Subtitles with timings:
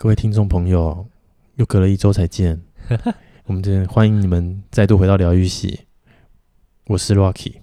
[0.00, 1.04] 各位听众朋友，
[1.56, 2.56] 又隔了一周才见，
[3.46, 5.80] 我们这边欢迎你们再度回到疗愈系。
[6.86, 7.54] 我是 Rocky，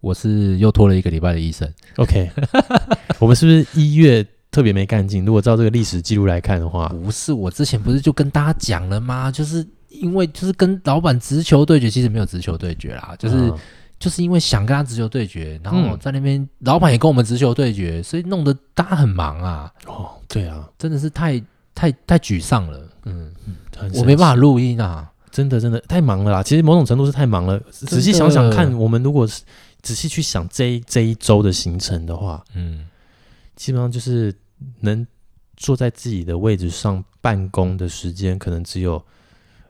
[0.00, 1.66] 我是又拖了一个礼拜的医生。
[1.96, 2.30] OK，
[3.18, 5.24] 我们是不是一月特别没干劲？
[5.24, 9.30] 如果照这个历史记录来看的话，不是，我之前不是就跟大家讲了吗？
[9.32, 13.36] 就是因为就是跟老板直球对决，其实没有直球对决啦，就是。
[13.36, 13.58] 嗯
[13.98, 19.70] 就是因为想跟他直球对决，然后在那边、嗯、老板也跟我们直球对决，所以弄得大家很忙啊。
[19.84, 21.38] 哦，对啊，真的是太
[21.74, 22.88] 太太沮丧了。
[23.04, 23.32] 嗯，
[23.94, 26.42] 我没办法录音啊，真的真的太忙了啦。
[26.42, 27.58] 其实某种程度是太忙了。
[27.70, 29.42] 仔细想想看，我们如果是
[29.80, 32.86] 仔细去想这一这一周的行程的话，嗯，
[33.56, 34.34] 基本上就是
[34.80, 35.06] 能
[35.56, 39.02] 坐在自己的位置上办公的时间，可能只有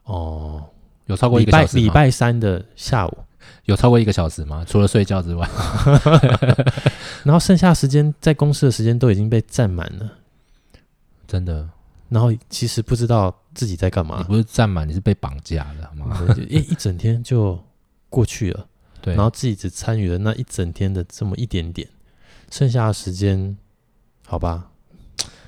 [0.04, 0.64] 哦，
[1.06, 3.18] 有超过一个小时礼拜礼拜三的下午。
[3.64, 4.64] 有超过一个小时吗？
[4.68, 5.48] 除了睡觉之外，
[7.24, 10.10] 然后剩下时间在公司的时间都已经被占满了，
[11.26, 11.68] 真的。
[12.10, 14.18] 然后其实不知道自己在干嘛。
[14.18, 16.36] 你不是占满，你是被绑架了，好吗？
[16.50, 17.58] 一一整天就
[18.10, 18.66] 过去了，
[19.00, 19.14] 对。
[19.14, 21.88] 然后自己只参与了那一整天的这么一点点，
[22.50, 23.56] 剩下的时间，
[24.26, 24.68] 好吧，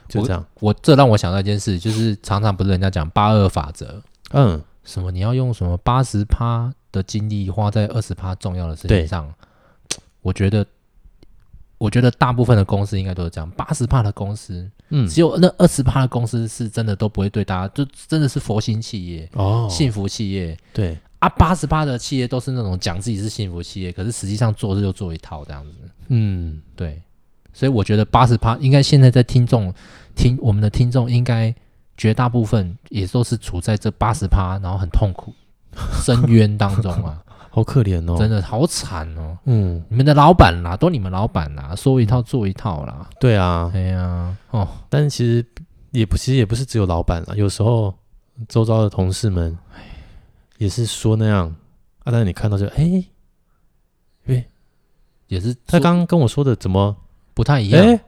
[0.08, 0.42] 就这样。
[0.60, 6.72] 我，我这让我想到一件事，就是常常不是人家讲八二法则，嗯，什么你要用什么八十趴。
[6.92, 9.34] 的精力花在二十趴重要的事情上，
[10.20, 10.66] 我觉得，
[11.82, 13.50] 我觉得大部分的公司应该都是这样。
[13.56, 20.56] 八十趴的公司，嗯，只有那二十趴的公司是真的都不会对大家，就真的是佛心企业哦，幸福企业。
[20.72, 25.70] 对啊，八十趴的企业都是那种讲自己是幸福企业，可是实际上做事就做一套这样子。
[26.06, 27.02] 嗯，对，
[27.52, 29.74] 所以我觉得八十趴应该现在在听众
[30.14, 31.52] 听我们的听众，应该
[31.96, 35.34] 绝大部分也都是处在这八十趴，然后很痛苦。
[36.04, 37.20] 深渊当中啊，
[37.54, 39.36] 好可怜哦，真的好惨哦。
[39.44, 43.10] 嗯，你们的老板啦，都你们老板啦，说一套做一套啦。
[43.20, 45.46] 对啊，哎呀，哦，但是其实
[45.90, 47.94] 也不，其实也不是只有老板啦，有时候
[48.48, 49.56] 周遭的同事们
[50.56, 51.54] 也是说那样
[51.98, 52.06] 啊。
[52.06, 53.04] 但是你看到就哎，
[54.28, 54.46] 哎，
[55.26, 56.96] 也是他刚刚跟我说的怎么
[57.34, 58.00] 不太一样？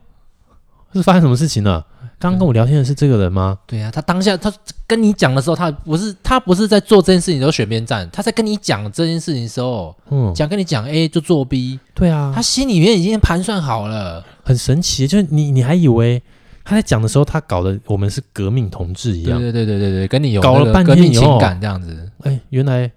[0.94, 1.86] 是发生什么事情了？
[2.18, 3.58] 刚刚跟我聊天的是这个人吗？
[3.66, 4.50] 对呀、啊，他当下他
[4.86, 16.22] 跟你讲的时候，他不是他不是在做这件事情的时候选边站，他在跟你讲这件事情的时候，嗯，讲跟你讲 A 就做 B，对啊，他心里面已经盘算好了，很神奇，就是你你还以为
[16.64, 22.90] 他在讲的时候，他搞得我们是革命同志一样，对对对对对，跟你有搞了半天情感这样子，哎，原来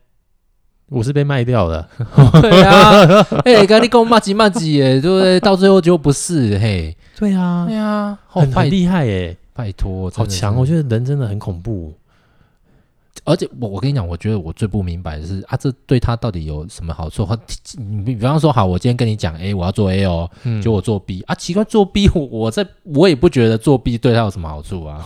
[0.89, 1.85] 我是被卖掉的，
[2.41, 5.37] 对啊， 哎，刚你跟我骂几骂几耶，对不对？
[5.41, 6.95] 到最后就不是，嘿。
[7.17, 9.35] 对啊，对啊，很很厉害耶！
[9.53, 10.55] 拜托，好强！
[10.55, 11.93] 我觉得人真的很恐怖。
[13.25, 17.27] 而且我我跟你讲，我觉得我最不明白的是啊，这对他到底有什么好处？
[17.75, 25.03] 你比方说，好，我今天跟你讲 A，我要做 A 哦，嗯，就我做 B 啊，奇怪，做 B 我 我在我也不觉得做 B 对他有什么好处啊，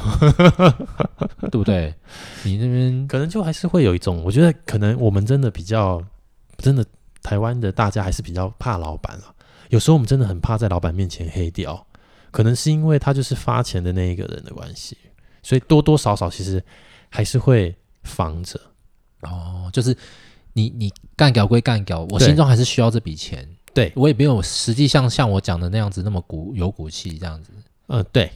[1.50, 1.96] 对不对？
[2.44, 6.04] 你那边 可能就还是会有一种，我觉得可能我们真的比较
[6.58, 6.86] 真的
[7.24, 9.34] 台湾的大家还是比较怕老板啊。
[9.70, 11.84] 有时候我们真的很怕在老板面前黑掉。
[12.32, 14.98] 可能是因为他就是发钱的那一个人的关系，
[15.44, 16.64] 所以多多少少其实
[17.10, 18.60] 还是会防着。
[19.22, 19.96] 哦，就是
[20.54, 23.48] 你你干掉归干掉，我心中还是需要这笔钱。
[23.74, 27.52] 对，我也没有实际像像我讲的那样子那么骨有骨气这样子。
[27.88, 28.32] 嗯，对，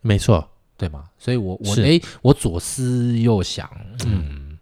[0.00, 1.04] 没错，对吗？
[1.18, 3.70] 所以我我哎，我左思右想，
[4.04, 4.58] 嗯，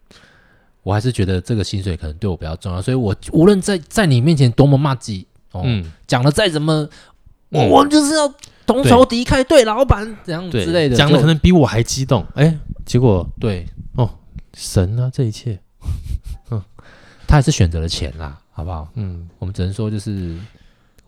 [0.83, 2.81] 我还是觉得这个薪水可能对我比较重要。
[2.81, 6.87] 所以我无论在在你面前多么骂街，哦，嗯，讲的再怎么，
[7.49, 8.33] 我我就是要。
[8.65, 12.25] 同仇敌忾，对老板怎样之类的，讲的可能比我还激动。
[12.35, 13.65] 哎，结果对
[13.95, 14.09] 哦，
[14.53, 15.59] 神啊，这一切，
[16.51, 16.61] 嗯，
[17.27, 18.87] 他还是选择了钱啦，好不好？
[18.95, 20.35] 嗯，我们只能说就是，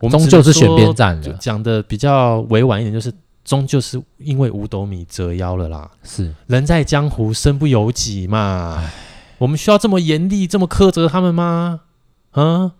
[0.00, 1.32] 我们终究是选边站的。
[1.34, 3.12] 讲的比较委婉一点，就是
[3.44, 5.90] 终究是因为五斗米折腰了啦。
[6.02, 8.82] 是人在江湖，身不由己嘛。
[9.38, 11.80] 我们需要这么严厉、这么苛责他们吗？
[12.32, 12.72] 啊？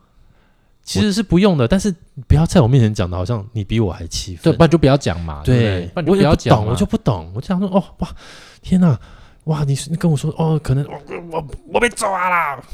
[0.88, 1.94] 其实是不用的，但是
[2.26, 4.44] 不要在我面前讲的，好像你比我还气愤。
[4.44, 5.42] 对，不然就不要讲嘛。
[5.44, 6.64] 对，不然就不要讲。
[6.64, 8.08] 我就不懂，我就想说，哦哇，
[8.62, 8.98] 天哪，
[9.44, 12.64] 哇，你你跟我说，哦，可能我我我被抓了，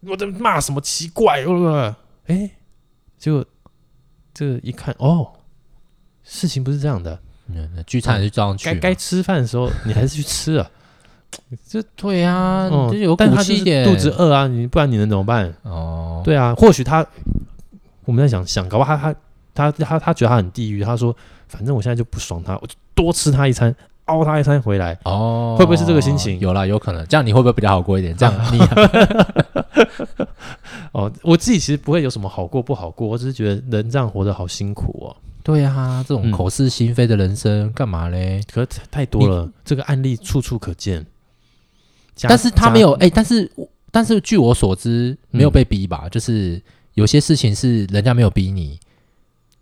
[0.00, 1.96] 我在骂什么奇怪，呃，
[2.26, 2.50] 哎，
[3.16, 3.42] 结果
[4.34, 5.32] 这个一看，哦，
[6.22, 7.18] 事情不是这样的。
[7.46, 10.70] 嗯，聚餐就照样去，该该吃饭的时候，你还是去吃啊。
[11.68, 15.52] 这对啊，嗯，有骨气一点，肚子饿啊，你不然你能怎么办？
[15.62, 17.06] 哦，对啊，或许他
[18.04, 19.14] 我们在想想，搞不好他
[19.54, 21.14] 他他他他觉得他很地狱，他说
[21.46, 23.74] 反正我现在就不爽他，我就多吃他一餐，
[24.06, 24.98] 凹他一餐回来。
[25.04, 26.38] 哦，会不会是这个心情？
[26.40, 27.06] 有啦，有可能。
[27.06, 28.16] 这样你会不会比较好过一点？
[28.16, 28.58] 这样 你
[30.92, 35.16] 哦，我自己其实不会有什么好过不好过，我只是觉得人这样活得好辛苦哦。
[35.42, 38.40] 对啊，这种口是心非的人生干嘛嘞？
[38.52, 41.04] 可是太多了，这个案例处处可见。
[42.22, 43.50] 但是他没有哎，但是
[43.90, 46.08] 但是据我所知，没有被逼吧？
[46.10, 46.60] 就是
[46.94, 48.80] 有些事情是人家没有逼你，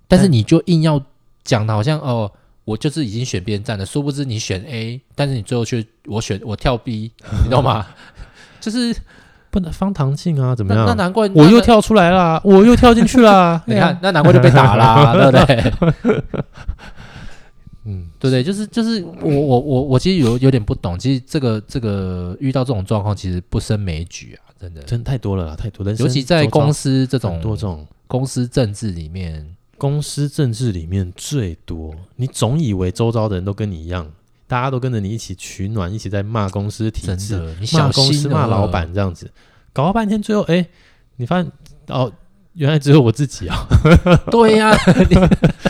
[0.06, 1.02] 但是你就硬要
[1.44, 2.30] 讲的好像哦，
[2.64, 7.12] 我就是已经选边站了，殊不知你选 A，但是你最后却我选我跳 B，
[7.44, 7.86] 你懂吗？
[8.60, 8.96] 就是。
[9.48, 10.84] 不能方唐镜啊，怎么样？
[10.84, 13.58] 那难怪我又跳出来了，我又跳进去了。
[13.64, 16.22] 你看，那难怪就被打啦，对不对？
[17.86, 25.94] 嗯，对对，就是就是我我我我其实有有点不懂，其实这个这个遇到这种状况，其实不胜枚举啊，真的，真太多了啦，太多了。
[25.94, 31.94] 尤其在公司这种多种公司政治里面，公司政治里面最多。
[32.16, 34.12] 你总以为周遭的人都跟你一样。
[34.48, 37.36] 大家都跟着你一起取暖，一起在骂公司体制，
[37.72, 39.28] 骂公司、骂老板这样子，
[39.72, 40.64] 搞了半天，最后哎，
[41.16, 41.50] 你发现
[41.88, 42.12] 哦，
[42.56, 43.66] 原来只有我自己啊！
[44.32, 44.76] 对呀、啊，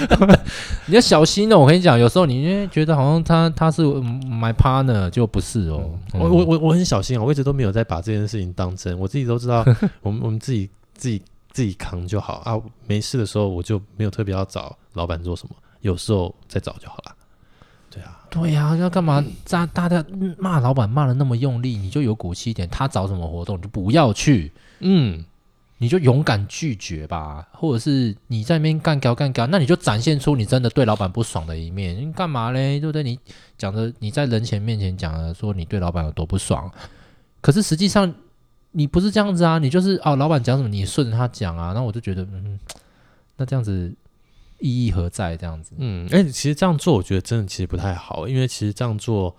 [0.87, 1.59] 你要小心哦！
[1.59, 5.91] 我跟你讲，有时候你因为觉得好像他他是 my partner，就不是哦。
[6.15, 9.65] 嗯、我我我我很小心啊，我一直都没有在把这件事情当真，我自己都知道，
[10.01, 12.57] 我们我们自己自己自己扛就好啊。
[12.87, 17.13] 没事的时候，我就没有特别要找老板做什么，有时候再找就好了。
[17.91, 19.25] 对啊，对呀，要干嘛？
[19.49, 20.05] 大大家
[20.39, 22.69] 骂老板骂的那么用力，你就有骨气一点。
[22.69, 24.53] 他找什么活动，你就不要去。
[24.81, 25.25] 嗯，
[25.79, 27.47] 你就勇敢拒绝吧。
[27.53, 31.97] 或者是你在那边干干干，那你就展现出你真的对老板不爽的一面。
[31.97, 32.81] 你干嘛嘞？
[32.81, 33.03] 对不对？
[33.03, 33.19] 你
[33.59, 36.71] 讲的你在人前面前讲的说你对老板有多不爽，
[37.41, 38.15] 可是实际上
[38.73, 39.59] 你不是这样子啊。
[39.59, 41.73] 你就是哦，老板讲什么你顺着他讲啊。
[41.75, 42.59] 那我就觉得，嗯，
[43.37, 43.95] 那这样子。
[44.59, 45.37] 意义何在？
[45.37, 49.37] 这样子，嗯，哎、欸，其实这样做，我觉得真的其实不太好，因为其实这样做，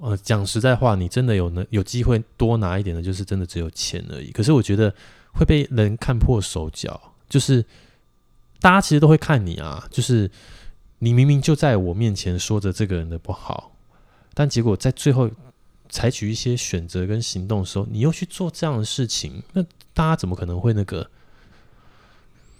[0.00, 4.30] 呃，讲实在话，你真的有能有机会多拿一点的，就是真的只有钱而已。
[4.30, 4.94] 可是我觉得
[5.34, 7.64] 会被人看破手脚，就是
[8.60, 10.30] 大家其实都会看你啊，就是
[11.00, 13.72] 你明明就在我面前说着这个人的不好，
[14.32, 15.30] 但结果在最后
[15.88, 19.62] 采取一些选择跟行动的时候，你又去做这样的事情，那
[19.92, 21.10] 大家怎么可能会那个？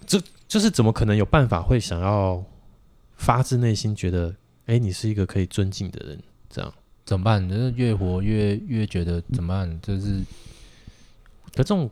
[0.05, 2.43] 这就是怎么可能有办法会想要
[3.15, 4.35] 发自内心觉得，
[4.65, 6.73] 哎，你是一个可以尊敬的人，这样
[7.11, 7.49] 怎么办？
[7.49, 9.81] 就是越活越越觉得怎么办？
[9.81, 10.23] 就是，
[11.53, 11.91] 可这种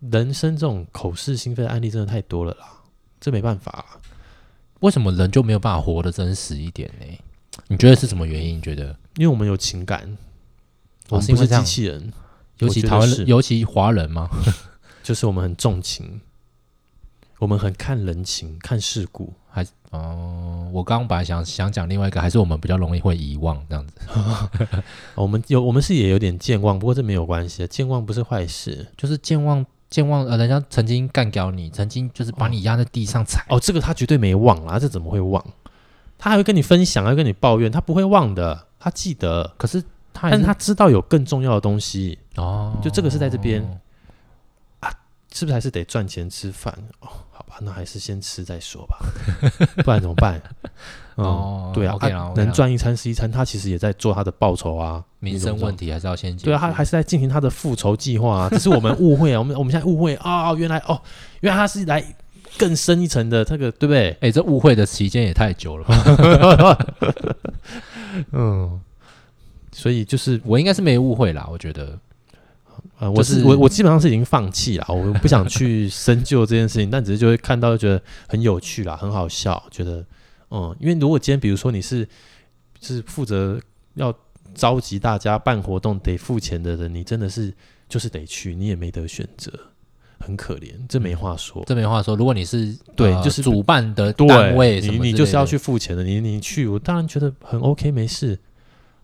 [0.00, 2.66] 人生这种口是心非的案例真的太多了啦，
[3.18, 3.96] 这没办法啊。
[4.80, 7.06] 为什么人就没有办法活得真实一点呢？
[7.68, 8.58] 你觉得是什么原因？
[8.58, 8.94] 你觉得？
[9.16, 10.18] 因为我们有情感，
[11.08, 12.12] 我们不是机器人，
[12.58, 14.28] 尤其台湾，尤其华人嘛，
[15.02, 16.20] 就是我们很重情。
[17.40, 23.94] 我们很看人情，看世故，还哦、呃，我刚刚本来想想讲另外一个，还是我们比较容易会遗忘这样子。
[25.16, 33.42] 我们有，我们是也有点健忘，不过这没有关系，健忘不是坏事，就是健忘，健忘呃，人家曾经干掉你，曾经就是把你压在地上踩。
[33.48, 35.42] 哦，这个他绝对没忘啊，这怎么会忘？
[36.18, 39.50] 他还会跟你分享，还会跟你抱怨，他不会忘的，他记得。
[39.56, 39.82] 可是
[40.12, 43.70] 他，但是他知道有更重要的东西哦，就这个是在这边啊，
[45.32, 47.08] 是不是还是得赚钱吃饭哦？
[47.32, 48.98] 好吧那还是先吃再说吧，
[49.84, 50.40] 不然怎么办？
[51.14, 51.96] 哦，对啊，
[52.34, 55.02] 能赚一餐是一餐，他其实也在做他的报酬啊。
[55.18, 56.44] 民生问题还是要先解决。
[56.46, 58.48] 对啊，他还是在进行他的复仇计划啊。
[58.50, 61.00] 只是我们误会啊，我们我们现在误会啊，原来哦，
[61.40, 62.02] 原来他是来
[62.58, 64.16] 更深一层的这个，对不对？
[64.20, 66.86] 哎，这误会的时间也太久了吧？
[68.32, 68.80] 嗯，
[69.72, 71.98] 所以就是我应该是没误会啦，我觉得。
[73.00, 80.04] 呃，我是我我基本上是已经放弃了，我不想去深究这件事情，但只是就会看到就觉得很有趣啦，很好笑，觉得
[80.50, 82.06] 嗯，因为如果今天比如说你是
[82.80, 83.58] 是负责
[83.94, 84.14] 要
[84.54, 87.54] 召集大家办活动得付钱的人，你真的是
[87.88, 89.50] 就是得去，你也没得选择，
[90.18, 92.14] 很可怜，这没话说，这没话说。
[92.14, 98.38] 如果你是对，呃、就是主办的单位，你你就是要去付钱的，你你去，我当然觉得很 OK，没事。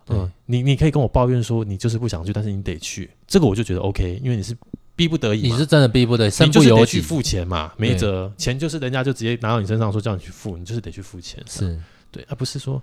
[0.09, 4.57] 嗯，你你可以跟我抱怨说你就是不想去，但是你得去，这个我就觉得 OK，因为你是
[4.95, 11.79] 逼不得已，你是真的逼不得已，身不由己去付钱嘛，没辙，钱就是人家就直接拿到你身上说叫你去付，你就是得去付钱，是。
[12.13, 12.83] 对，而不是说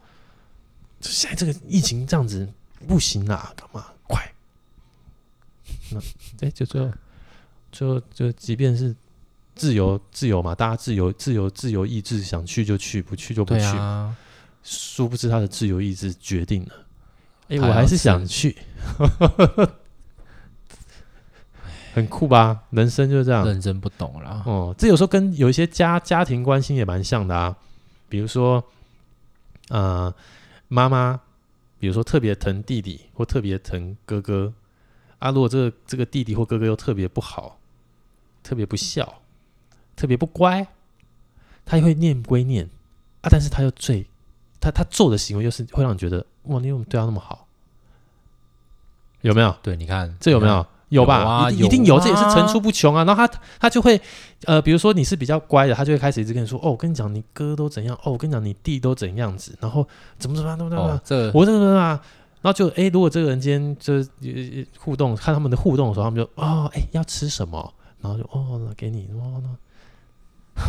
[1.02, 2.48] 现在这个疫情这样子
[2.88, 4.32] 不行啊，干嘛快？
[5.92, 6.00] 那
[6.46, 6.92] 哎，就最后
[7.72, 8.94] 最后就即便是
[9.56, 14.16] 自由自由嘛，大家自由自由自由意志想去就去，不去就不去，啊、
[14.62, 16.83] 殊不知他的自由意志决定了。
[17.50, 18.56] 哎，我还是想去，
[21.94, 22.64] 很酷吧？
[22.72, 24.44] 人生就是这样，认真不懂了。
[24.46, 27.56] 哦，这有时候跟有一些家家庭关系也蛮像的啊。
[28.10, 28.64] 比如说，
[29.70, 30.14] 呃，
[30.68, 31.20] 妈妈，
[31.80, 34.54] 比如说特别疼弟弟或特别疼哥哥
[35.20, 35.32] 啊。
[35.32, 37.60] 如果这个这个弟弟或哥哥又特别不好，
[38.44, 39.22] 特别不孝，
[39.96, 40.66] 特别不乖，
[41.66, 42.66] 他会念归念
[43.22, 44.06] 啊，但是他又最
[44.64, 47.46] 他他做的行为又是会让你觉得哇，你怎么对他那么好？
[49.22, 49.54] 有没有？
[49.62, 50.66] 对，你看这有没有？
[50.90, 51.22] 有吧？
[51.22, 53.04] 有啊、一定有，有啊、这也是层出不穷啊。
[53.04, 54.00] 然后他他就会
[54.46, 57.96] 呃，比如说你是比较乖的，他就会开始一直跟你说：“哦，我跟你讲，你哥都怎样？
[58.04, 59.58] 哦，我跟你讲，你弟都怎样子？
[59.60, 60.96] 然后怎么怎么样，怎么怎么样？
[60.98, 62.00] 哦、这个、我这个人啊。”
[62.44, 64.06] 然后就哎，如果这个人今天就
[64.78, 67.74] 互动，看他们的互动的时候，他们就哦，哎，要吃什么？
[68.02, 70.64] 然后就哦，那给你哦，那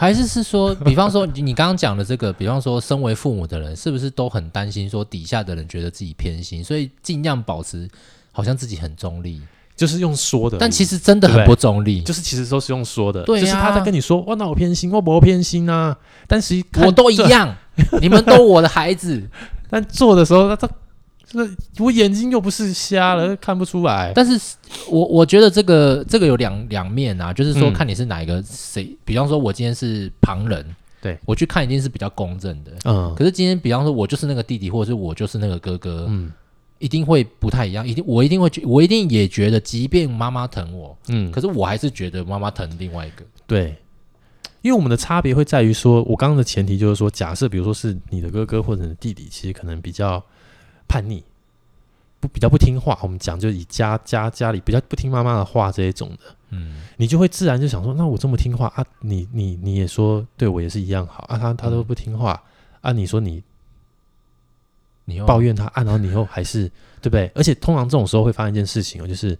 [0.00, 7.86] 还是是说，比方说你刚刚讲的这个，比方说身为父母的人，是不是都很担心说底下的人觉得自己偏心，所以尽量保持
[8.32, 9.42] 好像自己很中立，
[9.76, 15.94] 就是用说的，但其实真的很不中立，就是其实都是用说的，对啊，就是他在跟你说，哇，那我偏心，我不偏心啊，
[16.26, 17.54] 但是我都一样，
[18.00, 19.22] 你们都我的孩子。
[19.68, 20.68] 但做的时候，他他，
[21.78, 24.12] 我眼睛又不是瞎了，看不出来。
[24.14, 24.56] 但是
[24.88, 28.84] 我我觉得这个这个有两两面啊，就是说看你是哪一个谁。
[28.84, 30.64] 嗯、比方说，我今天是旁人，
[31.00, 32.72] 对我去看一定是比较公正的。
[32.84, 33.14] 嗯。
[33.16, 36.32] 可是今天，比方说，我就是那个弟弟，或者是我就是那个哥哥，嗯，
[36.78, 37.86] 一定会不太一样。
[37.86, 43.24] 一定，我一定会觉，我一定也觉得，即便妈妈疼我，嗯，可是我还是觉得妈妈疼另外一个。
[43.46, 43.76] 对。
[44.62, 50.22] 因为我们的差别会在于说，我刚刚的前提就是说，假设比如说是你的哥哥或者你的弟弟，其实可能比较
[50.90, 51.22] 叛逆，
[52.18, 52.98] 不比较不听话。
[53.00, 62.32] 我们讲就以家家家里比较不听妈妈的话这一种的，嗯，你就会自然就想说，那我这么听话啊，你你你也说对我也是一样好啊，他他都不听话、
[62.80, 63.40] 嗯、啊，你说你
[65.04, 66.68] 你又抱怨他啊，然后你又还是
[67.00, 67.30] 对不对？
[67.36, 69.38] 而且通常这种时候会发生一件事情哦，就是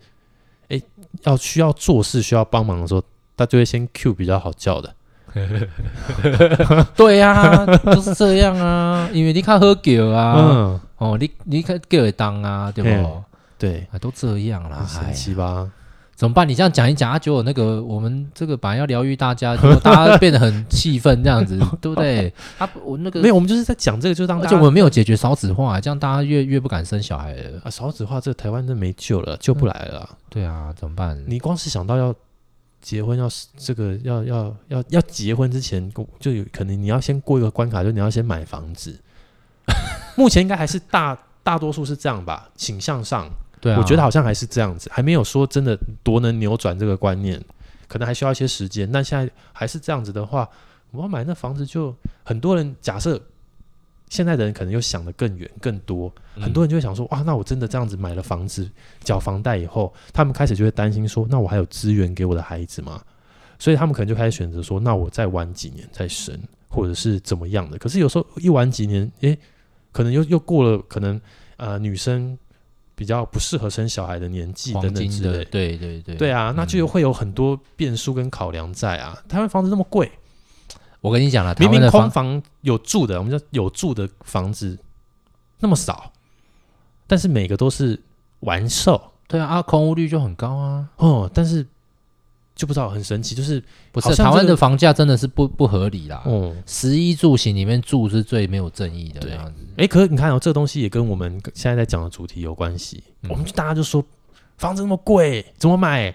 [0.68, 0.80] 哎
[1.24, 3.02] 要需要做事需要帮忙的时候，
[3.36, 4.94] 他就会先 cue 比较好叫的。
[6.96, 13.22] 对呀、啊，就是这样啊，因为你看喝酒啊，嗯、哦，你你看给会当啊，对不？
[13.58, 15.70] 对，都这样啦，神奇吧？
[16.16, 16.46] 怎么办？
[16.46, 22.30] 你这样讲一讲啊，就有那个我们这个本来要疗愈大家， 结果大家变得很气愤，这样子，对不对？
[22.58, 27.70] 啊，我那个没有，我们就是在讲这个，就是当，而且我们没有解决少子化，这样大家越越不敢生小孩了啊！
[27.70, 30.16] 少子化，这个台湾真没救了，救不来了、嗯。
[30.28, 31.22] 对啊，怎么办？
[31.26, 32.14] 你光是想到要。
[32.80, 38.98] 结婚要这个要要要要结婚之前就有可能你要先过一个关卡，就你要先买房子。
[40.16, 43.28] 目前应该还是大大多数是这样吧，倾向上，
[43.60, 47.40] 对啊，我觉得好像还是这样子，还没有说真的多能扭转这个观念，
[47.86, 48.90] 可能还需要一些时间。
[48.90, 50.48] 但现在还是这样子的话，
[50.90, 51.94] 我要买那房子就
[52.24, 53.20] 很多人假设。
[54.10, 58.68] 现在的人可能又想得更远更多，很多人就会想说：哇，那我真的这样子买了房子，
[59.02, 63.00] 缴房贷以后，他们开始就会担心说：那我还有资源给我的孩子吗？
[63.58, 66.36] 所以他们可能就开始选择说：那我再晚几年再生，
[66.68, 67.78] 或者是怎么样的。
[67.78, 69.38] 可是有时候一晚几年，诶，
[69.92, 71.20] 可能又又过了，可能
[71.56, 72.36] 呃女生
[72.96, 75.44] 比较不适合生小孩的年纪等等之类。
[75.44, 79.22] 对对对，对啊，那就会有很多变数跟考量在啊。
[79.28, 80.10] 台湾房子那么贵。
[81.00, 84.78] 我跟你讲了，明明空房有住的，我们叫有住的房子
[85.60, 86.12] 那么少，
[87.06, 88.00] 但是每个都是
[88.40, 89.00] 完售。
[89.26, 90.88] 对啊，啊，空屋率就很高啊。
[90.96, 91.64] 哦，但是
[92.54, 96.20] 就不知道很神奇，就是不是、这个、台湾的房价真的是不不合理啦。
[96.26, 99.66] 哦，十一住行里面住是最没有正义的这样子。
[99.76, 103.02] 哎，可是你看哦，这个东西也跟我们现在在讲的主题有关系。
[103.22, 104.04] 嗯、我们就大家就说
[104.58, 106.14] 房子那么贵，怎么买？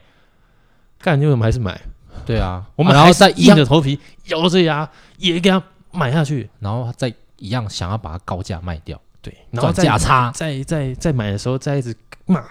[1.00, 1.80] 干，你为什么还是买？
[2.26, 12.44] 对啊，我们然后再硬着头皮咬着牙也给他买下去，然后再一样想要把它高价卖掉，对，然后价差，再再再买的时候再一直骂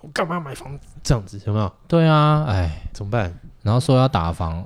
[0.00, 1.72] 我干嘛要买房子这样子有没有？
[1.86, 3.32] 对啊，哎，怎么办？
[3.62, 4.64] 然后说要打房，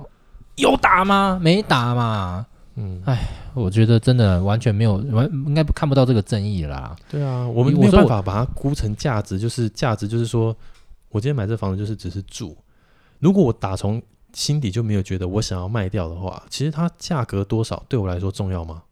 [0.55, 1.37] 有打吗？
[1.41, 2.45] 没打嘛。
[2.79, 6.95] 嗯，哎，我觉得真的完全没有完，应该看不到这个正义啦。
[7.09, 10.55] 对啊，我们没有办法把它估成价值，就是价值就是说
[11.09, 12.55] 我今天买这房子就是只是住，
[13.19, 14.01] 如果我打从
[14.37, 18.83] 心底就没有觉得我想要卖掉的话，其实它价格多少对我来说重要吗？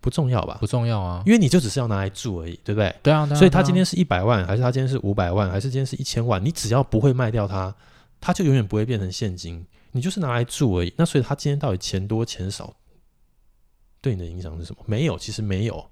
[0.00, 0.56] 不重要吧？
[0.58, 2.92] 不重要啊，因为你就只是要拿来住而已，对不对？
[3.00, 3.24] 对啊。
[3.24, 6.44] 对啊，所以他今天是一百万，还是他今天是五百万，还是今天是一千万？
[6.44, 7.72] 你只要不会卖掉它，
[8.20, 9.64] 它就永远不会变成现金。
[9.92, 10.92] 你就是拿来住而已。
[10.96, 12.74] 那所以他今天到底钱多钱少，
[14.00, 14.82] 对你的影响是什么？
[14.84, 15.86] 没有，其实没有。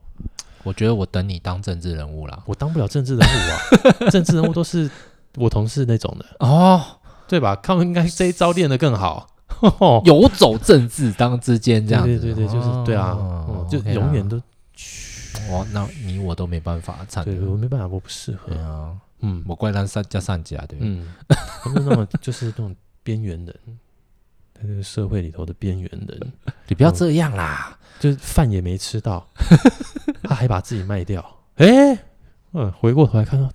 [0.65, 4.11] 我觉得我等你当政治人物啦，我当不了政治人物啊。
[4.11, 4.91] 政治人物都是
[5.37, 6.85] 我同事那种的哦。
[7.33, 7.57] 对吧？
[7.62, 9.27] 他们应该这一招练得更好，
[10.05, 13.17] 游走政治当之间这样子，对对对，就是对啊，
[13.71, 14.37] 就永远都，
[15.49, 18.55] 哦，那你我都没办法参对，我没办法，我不适合。
[18.57, 18.93] 啊。
[19.21, 21.11] 嗯，我怪他上加上家，对，嗯，
[21.62, 23.43] 他们那种就是那种边缘
[24.61, 26.33] 人，社会里头的边缘人，
[26.69, 29.27] 你不要这样啦，就是饭也没吃到，
[30.23, 31.25] 他还把自己卖掉，
[31.57, 31.97] 哎，
[32.53, 33.49] 嗯，回过头来看到。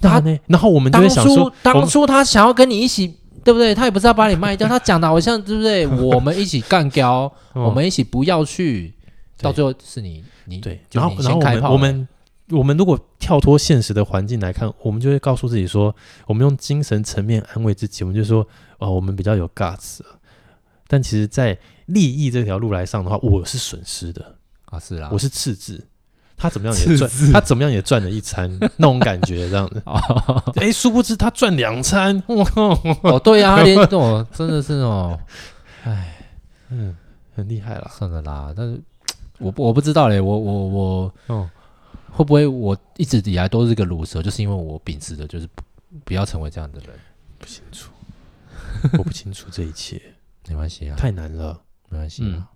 [0.00, 0.38] 他呢？
[0.46, 3.74] 然后我们就会想说，当初他想要跟你一起对不对？
[3.74, 5.86] 他也不是要把你卖掉，他讲的好像对不对？
[5.86, 8.92] 我们一起干掉， 我们一起不要去，
[9.40, 12.08] 到最后是你你对，然后然后我们我们
[12.50, 15.94] 我们如果跳脱现实的环境来看，我们就会告诉自己说，
[16.26, 18.46] 我们用精神层面安慰自己，我们就说
[18.78, 20.00] 哦，我们比较有 guts，
[20.86, 24.36] 但其实，在利益这条路来上的话，我是损失的
[24.66, 25.86] 啊，是啦，我是赤字。
[26.36, 29.82] 他怎么样也赚，他怎么样也赚了一餐， 那种感觉这样子。
[30.56, 32.22] 哎，殊不知他赚两餐。
[32.26, 35.18] 哦，对呀，他连这种真的是哦，
[35.84, 36.16] 哎，
[36.68, 36.94] 嗯，
[37.34, 37.90] 很厉害了。
[37.96, 38.80] 算了啦，但是
[39.38, 41.48] 我我不知道嘞，我我我，嗯，
[42.10, 45.62] 会不会我一直以来都是个卤蛇，就是因为我秉持的就是不
[46.04, 46.90] 不要成为这样的人。
[47.38, 47.90] 不清楚，
[48.98, 50.00] 我不清楚这一切，
[50.48, 52.48] 没关系啊，太难了，没关系啊。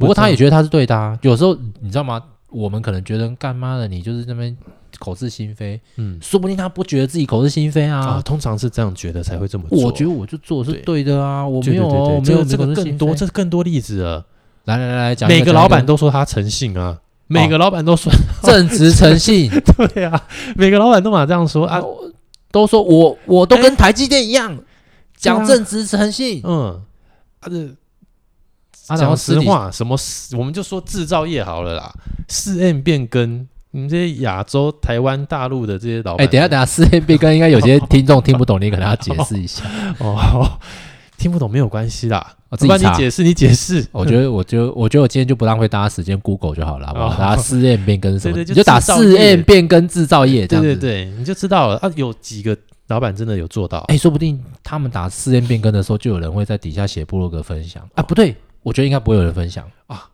[0.00, 1.16] 不过他也觉得他是对的啊。
[1.22, 2.20] 有时候你知道吗？
[2.48, 4.56] 我们可能觉得干妈的你就是那边
[4.98, 8.20] 口是心非，嗯，说不定他不觉得自己口是心非啊。
[8.24, 9.78] 通常是这样觉得才会这么做。
[9.78, 14.26] 我觉得我就做的是对的啊，我没有，我没有这个更多，这是更多例子了。
[14.64, 19.48] 来来来讲，每个老板都说他诚信啊，每个老板都说正直诚信，
[19.94, 20.20] 对啊，
[20.56, 21.80] 每个老板都嘛这样说啊，
[22.50, 24.58] 都说我我都跟台积电一样
[25.16, 26.82] 讲正直诚信，嗯，
[28.90, 29.02] 他的。
[29.02, 29.96] 讲实话，什么
[30.36, 31.92] 我们就说制造业好了啦。
[32.28, 39.64] 四 M 变更，你们这些亚洲、台湾、大陆的这些老板，哎，等下等下，四 M 变更应该有些 听众听不懂，你可能要解释一下
[39.98, 40.50] 哦。
[41.16, 43.86] 听不懂没有关系啦，我自己你解释，你解释。
[43.92, 47.14] 我觉得，我就我觉得我今天就不浪费大家时间，Google 就好了，好不好？
[47.14, 48.38] 大家四 M 变更什么？
[48.38, 51.76] 你就打四 M 变更制造业，对对对，你就知道了。
[51.76, 52.56] 啊，有几个
[52.88, 53.80] 老板真的有做到？
[53.88, 58.34] 哎，说不定他们打四 M 变更的时候，就有人会在底下写部落格分享啊，不对。
[58.62, 59.64] 我觉得应该不会有人分享。
[59.86, 60.08] 啊，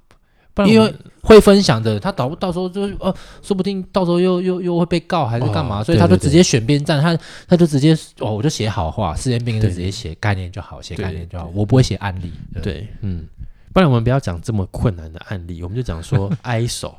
[0.54, 12.32] 不然因为会分享的，他到到时候就呃，说不定到时候又又又会被告还是干嘛，所以他就直接选边站，他他就直接哦，我就写好话，事件变更就直接写概念就好，写概念就好，我不会写案例。
[12.62, 13.26] 对，嗯，
[13.72, 16.94] 不然我们不要讲这么困难的案例，我们就讲说 ISO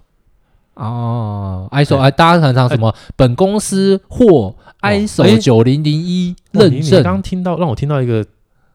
[0.75, 8.23] 哦，ISO 哎，大家常常什么本公司或 ISO 九零零一认证，刚听到让我听到一个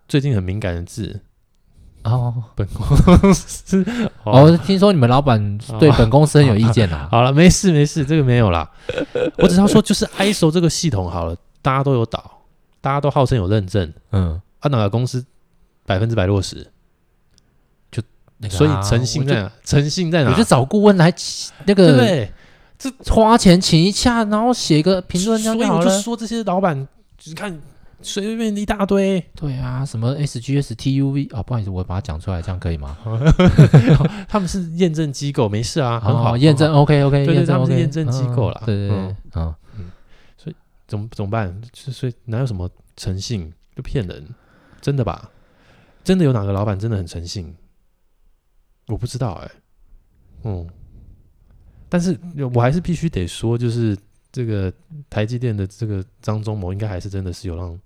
[0.09, 1.21] 最近很敏感的字。
[2.05, 3.85] 哦，本公司
[4.25, 7.07] 哦，哦，听说你们老板对本公司很有意见啦。
[7.13, 8.69] 好了，没事没事，这个没有啦。
[9.39, 12.39] 我只要说，就是 ISO 这个系统好了，大家都有导，
[12.81, 13.93] 大家都号称有认证。
[14.11, 15.25] 嗯，啊，哪个公司
[15.87, 16.67] 百分之百落实？
[17.91, 18.03] 就
[18.39, 19.53] 那个，所以诚信在哪？
[19.65, 20.31] 诚信在哪？
[20.31, 21.13] 我就找顾问来
[21.67, 22.33] 那个，对，
[22.79, 25.83] 这花钱请一下，然后写个评论这样就好了。
[25.83, 26.89] 所以我就说这些老板，
[27.25, 27.61] 你看。
[28.03, 32.97] 随随便一大堆，对啊，什么 SGS、TUV 啊，不好意思，我把它讲出来，这样可以吗？
[34.29, 38.99] 他们是验证机构，没事啊，很好，验证 OK OK，对对，他们是验证机构啦，对对对，
[39.35, 39.91] 嗯嗯，
[40.37, 41.61] 所以怎么怎么办？
[41.73, 44.27] 所以哪有什么诚信就骗人？
[44.81, 45.31] 真的吧？
[46.03, 47.55] 真的有哪个老板真的很诚信？
[48.89, 49.51] 我不知道哎，
[50.45, 50.69] 嗯，
[51.89, 52.19] 但是
[52.55, 53.97] 我还是必须得说，就是
[54.33, 54.73] 这个
[55.09, 57.79] 台积电的这个张忠谋，应该还是真的是有让。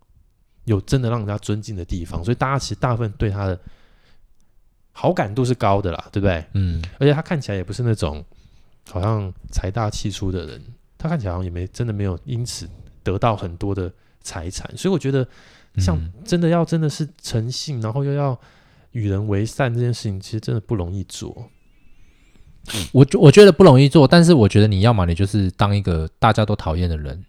[0.66, 3.58] 有真的让人家尊敬的地方，所以大家其实大部分对他的
[4.92, 6.44] 好感度是高的啦，对不对？
[6.52, 8.24] 嗯，而且他看起来也不是那种
[8.90, 10.62] 好像财大气粗的人，
[10.98, 12.68] 他看起来好像也没真的没有因此
[13.02, 15.26] 得到很多的财产，所以我觉得
[15.78, 18.38] 像真的要真的是诚信，然后又要
[18.90, 21.48] 与人为善这件事情，其实真的不容易做。
[22.92, 27.24] 我我觉得不容易做，但是我觉得你要么你就是当一个大家都讨厌的人。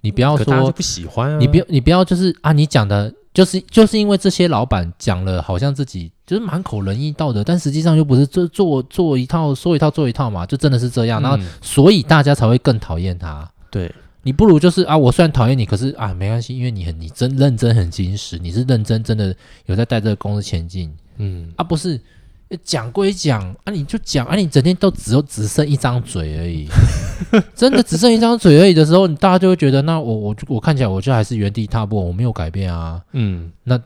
[0.00, 13.48] 你不要说不喜欢，你不要你不要就是啊，你讲的就是就是因为这些老板讲了，好像自己就是满口仁义道德，但实际上又不是做做做一套说一套做一套嘛，就真的是这样，然后所以大家才会更讨厌他。
[13.70, 19.34] 对，你不如就是啊，我虽然讨厌你，可是啊没关系，因为你很你真认真很矜持，你是认真真的
[19.66, 22.00] 有在带这个公司前进，嗯，啊不是。
[22.56, 26.66] 讲归讲啊，你就讲啊，你整天都只有只剩一张嘴而已，
[27.54, 33.02] 真的只剩一张嘴而已的时候，你大家就会觉得，那我我我看起来我就还是原地踏步，我没有改变啊。
[33.12, 33.78] 嗯，那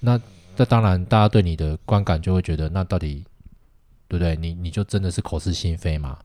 [0.00, 0.20] 那
[0.56, 3.24] 那当然，大家对你的观感就会觉得，那到底
[4.06, 4.36] 对不对？
[4.36, 6.16] 你你就真的是口是心非嘛？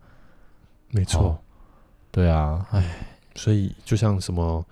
[0.91, 1.39] 没错，哦，
[2.11, 2.83] 对啊，哎，
[3.33, 4.63] 所以就像什么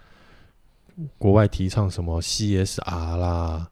[1.18, 3.68] 国外提倡什么 CSR 啦。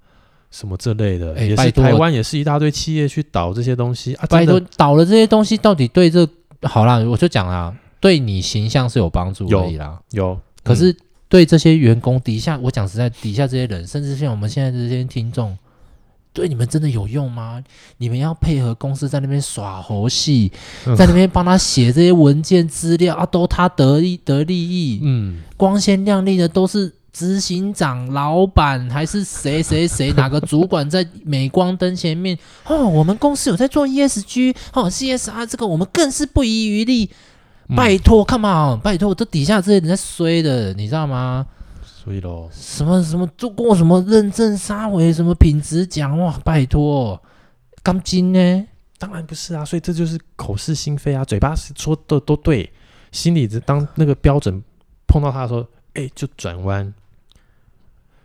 [0.56, 4.26] 什么这类的，欸、也是台湾也是一大堆企业去倒这些东西啊。
[4.30, 6.26] 拜托，倒了这些东西到底对这
[6.62, 10.00] 好啦，我就讲啦，对你形象是有帮助而已啦。
[10.12, 10.96] 有，有可是
[11.28, 15.58] 对这些员工底下，我讲实在，底下这些人，甚至像我们现在这些听众，
[16.32, 17.62] 对你们真的有用吗？
[17.98, 20.50] 你们要配合公司在那边耍猴戏，
[20.98, 26.94] 在那边帮他写这些文件资料啊，都他得利得利益，嗯，光鲜亮丽的都是。
[27.16, 37.10] 执行长、老板还是谁谁谁哪个主管在镁光灯前面哦，我们公司有在做 ESG 哦，CSR 这个我们更是不遗余力。
[37.74, 41.48] 拜托，Come on，拜托，这底下这些人在衰的，你知道吗？
[41.82, 47.20] 所以咯，什么什么做过什么认证杀回什么品质奖哇，拜托，
[47.82, 48.68] 钢筋呢？
[49.00, 52.70] 当然不是啊，所以这就是口是心非啊，嘴巴说的都对，
[53.12, 54.62] 心里的当那个标准
[55.08, 55.62] 碰到他的时候，
[55.94, 56.94] 哎、欸，就转弯。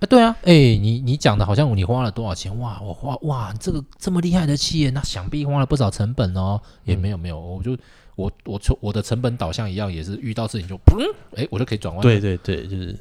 [0.00, 2.58] 哎，对啊，哎，你你讲的好像你花了多少钱？
[2.58, 6.60] 哇，我花哇，这个这么厉害的企业，那想必花了不少成本哦。
[6.84, 7.76] 也没有没有，我就。
[8.16, 12.02] 我我从我的成本导向一样，也是遇到事情就砰，哎，我就可以转弯。
[12.02, 12.94] 对对对，就是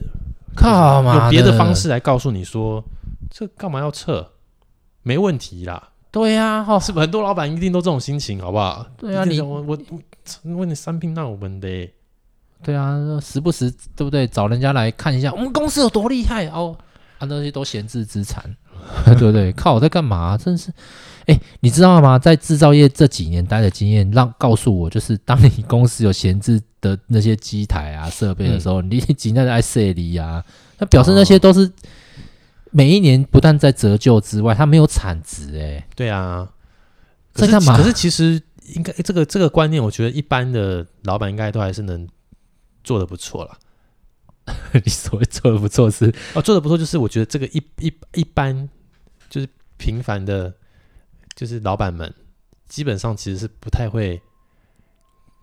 [0.56, 2.82] 靠嘛，有别的方式来告诉你说，
[3.30, 4.26] 这干嘛要撤？
[5.04, 5.90] 没问题啦。
[6.10, 8.86] 对呀，哈，是不是很多老板一定都这种心情，好不好？
[8.98, 9.78] 对啊，你我我
[10.44, 11.90] 问你三拼那我们的，
[12.64, 14.26] 对啊，时不时对不对？
[14.26, 16.78] 找人家来看一下我们公司有多厉害哦，
[17.20, 18.44] 啊，那些都闲置资产，
[19.06, 19.52] 对不对？
[19.54, 20.36] 靠，我在干嘛？
[20.38, 20.72] 真是。
[21.28, 22.18] 哎，你知道吗？
[22.18, 30.44] 在制造业这几年待的经验，让告诉我，就是当你公司有闲置的那些机台啊、设备的时候，嗯、你尽量在设立啊，
[30.80, 31.72] 那表示那些都是
[32.72, 35.56] 每一年不但在折旧之外，它没有产值。
[35.60, 36.50] 哎，对啊，
[37.34, 37.78] 在干嘛？
[37.78, 38.42] 可是其实
[38.74, 42.08] 应该这个这个观念，我觉得一般的老板应该都还是能
[42.84, 43.56] 做的不错了。
[44.84, 48.70] 你所谓做的不错是哦，做的不错就是我觉得这个一一一般
[49.30, 50.54] 就是平凡的。
[51.36, 52.14] 就是老板们
[52.68, 54.22] 基本上其实是不太会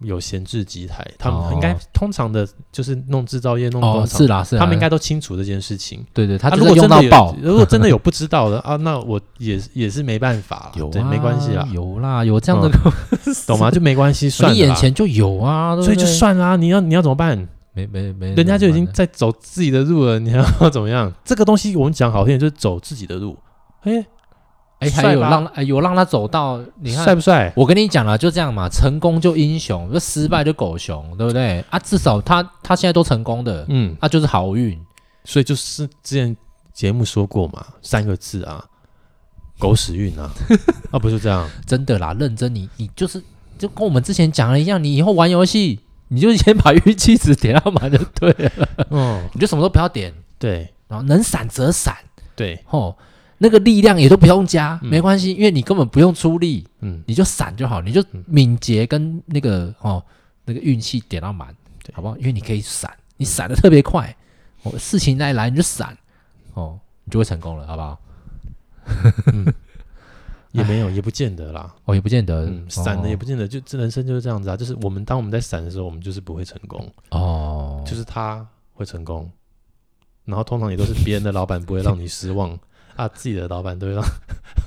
[0.01, 6.05] 有闲置机台，他们应该通常的就是弄制造业弄工厂，是啦是，他们应该都清楚这件事情。
[6.13, 12.69] 对对，他如果真的有，如果真的有 不知道的啊，那我也也是没办法，有对没关系啦，有啦，有这样的，
[13.47, 13.71] 懂吗？
[13.71, 16.57] 就没关系， 算了，你眼前就有啊，所以就算啦。
[16.57, 17.49] 你要你要怎么办？
[17.77, 21.13] 没没没，人家就已经在走自己的路了，你还要怎么样？
[21.25, 23.37] 这个东西我们讲好听，就是走自己的路。
[23.83, 24.05] 哎。
[24.79, 27.51] 哎，还有让哎有让他走到，你看帅不帅？
[27.57, 31.65] 我跟你讲了，就这样嘛，成功就英雄，就失败就狗熊，对不对？
[31.71, 34.79] 啊，至少他他现在都成功的，嗯，啊，就是好运，
[35.25, 36.37] 所以就是之前
[36.75, 38.63] 节目说过嘛，三个字啊，
[39.59, 40.31] 狗屎运啊，
[40.93, 43.23] 啊，不是这样，真的啦，认真你你就是
[43.57, 51.97] 就跟我们之前讲的一样，你以后玩游戏，你就先把运气值点到满就对了，嗯，你就什么都不要点，对，然后能闪则闪，
[52.35, 52.97] 对，哦。
[53.39, 60.03] 那个力量也都不用加，嗯、没关系，因为你根本不用出力，嗯，你就闪就好，你就敏捷跟那个哦，
[60.47, 61.95] 那个运气点到满，对。
[61.95, 62.17] 好不好？
[62.17, 64.17] 因为你可以闪，你闪的特别快，
[64.63, 65.95] 哦，事情再来，来你就闪，
[66.55, 68.01] 哦，你就会成功了，好不好？
[70.53, 79.31] 嗯、也没有，也不见得啦， 哦，也不见得，闪的也不见得，就这人生就是这样子啊，就是我们当我们在散的时候，我们就是不会成功，哦，就是他会成功，
[80.25, 82.59] 然后通常也都是别人的老板不会让你失望。
[82.97, 84.03] 啊，自己的老板都会让，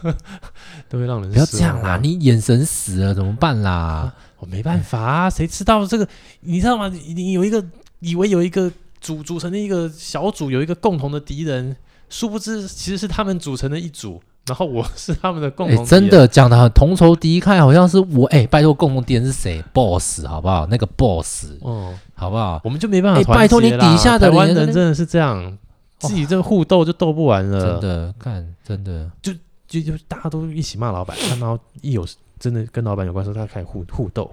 [0.88, 1.98] 都会让人、啊、不要这样啦！
[1.98, 3.72] 你眼神死了怎么办啦？
[3.72, 6.08] 啊、我没办法啊，谁知道这个？
[6.42, 6.88] 你知道吗？
[6.89, 7.65] 你有一个
[8.02, 11.76] 以为有一个组组成的一个小组，有一个共同的敌人，
[12.08, 15.86] 殊不知其实是他们组成的一组，然后我是他们的共同。
[15.86, 20.66] 真的讲的很同仇敌忾，好像是我哎，拜托共同敌人是谁？Boss 好不好？
[20.66, 22.60] 那个 Boss 嗯，好不好？
[22.64, 23.34] 我们就没办法。
[23.34, 25.58] 拜托你底下的台湾人真的是这样。
[26.00, 29.34] 自己这互斗就斗不完了，真的，看真的，就
[29.68, 32.08] 就就大家都一起骂老板，然后一有
[32.40, 34.32] 真的跟老板有关系，他开始互 互斗，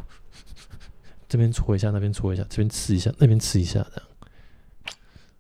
[1.29, 4.97] 这边戳一下，那边戳一下，这边刺一下，那边刺一下，这样。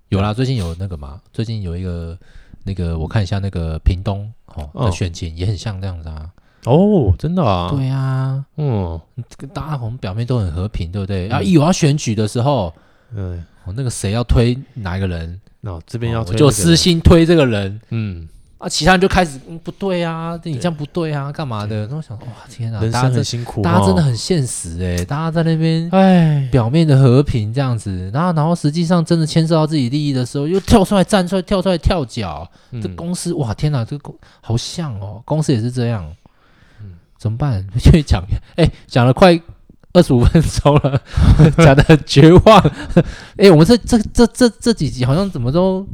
[0.08, 2.18] 有啦，最近有那个嘛，最近有一个
[2.66, 6.28] 那个，我看一下那个屏东哦的选情也很像这样子啊。
[6.64, 7.70] 哦，真的啊？
[7.70, 9.00] 对啊，嗯，
[9.54, 11.28] 大家好像表面都很和平，对不对？
[11.28, 12.74] 啊，一有要选举的时候，
[13.14, 15.40] 嗯，哦，那个谁要推哪一个人？
[15.60, 21.80] 哦，这边要推、哦、就私心推这个人，嗯，啊，其他人就开始，嗯，不对啊，你这样不对啊，干嘛的？
[21.86, 32.50] 然后想，哇，天啊，人生很辛苦，大家真的很现实哎，大家在那边，哎，表面的和平这样子，然后，然后实际上真的牵涉到自己利益的时候，又跳出来站出来，跳出来跳脚。
[32.70, 36.06] 嗯、这公司，哇，天哪，这个公好像哦，公司也是这样，
[36.80, 37.66] 嗯，怎么办？
[37.78, 38.22] 继续讲，
[38.56, 39.38] 哎，讲了快。
[39.92, 41.00] 二十五分钟了，
[41.56, 42.58] 讲的很绝望。
[43.38, 45.88] 哎、欸，我们这这这这这几集好像怎么都，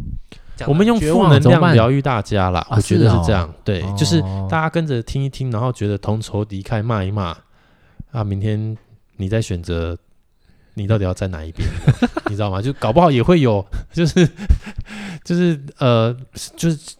[0.67, 2.67] 我们用负能量疗愈大家啦。
[2.71, 7.37] 我觉得是这样，哦、对，哦、就是大家跟着听一听，然后觉得同仇敌忾，骂一骂
[8.11, 8.23] 啊。
[8.23, 8.77] 明天
[9.17, 9.97] 你再选择，
[10.75, 11.69] 你到底要在哪一边？
[12.31, 12.61] 你知道吗？
[12.63, 14.29] 就搞不好也会有， 就是
[15.25, 16.17] 就是呃，
[16.57, 16.95] 就是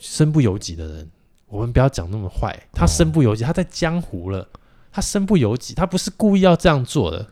[0.00, 1.10] 身不由己的人。
[1.46, 4.46] 我们不要讲那么坏，他身不由己，他在江湖了。
[4.90, 7.24] 他身不由己，他不是故意要这样做的，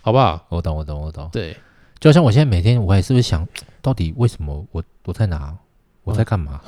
[0.00, 0.44] 好不好？
[0.48, 1.28] 我懂，我懂，我懂。
[1.30, 1.56] 对，
[2.00, 3.46] 就像我现在每天，我也是会想
[3.80, 5.56] 到底为什么我我在哪，
[6.04, 6.60] 我在干嘛？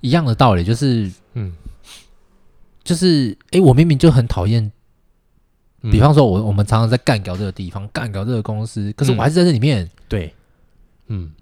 [0.00, 1.52] 一样的道理，就是嗯，
[2.84, 4.70] 就是哎，我明明就很讨厌，
[5.82, 9.90] 比方说我我们常常在干掉这个地方，干掉这个公司，可是我还是在这里面。
[10.06, 10.32] 对，
[11.06, 11.32] 嗯，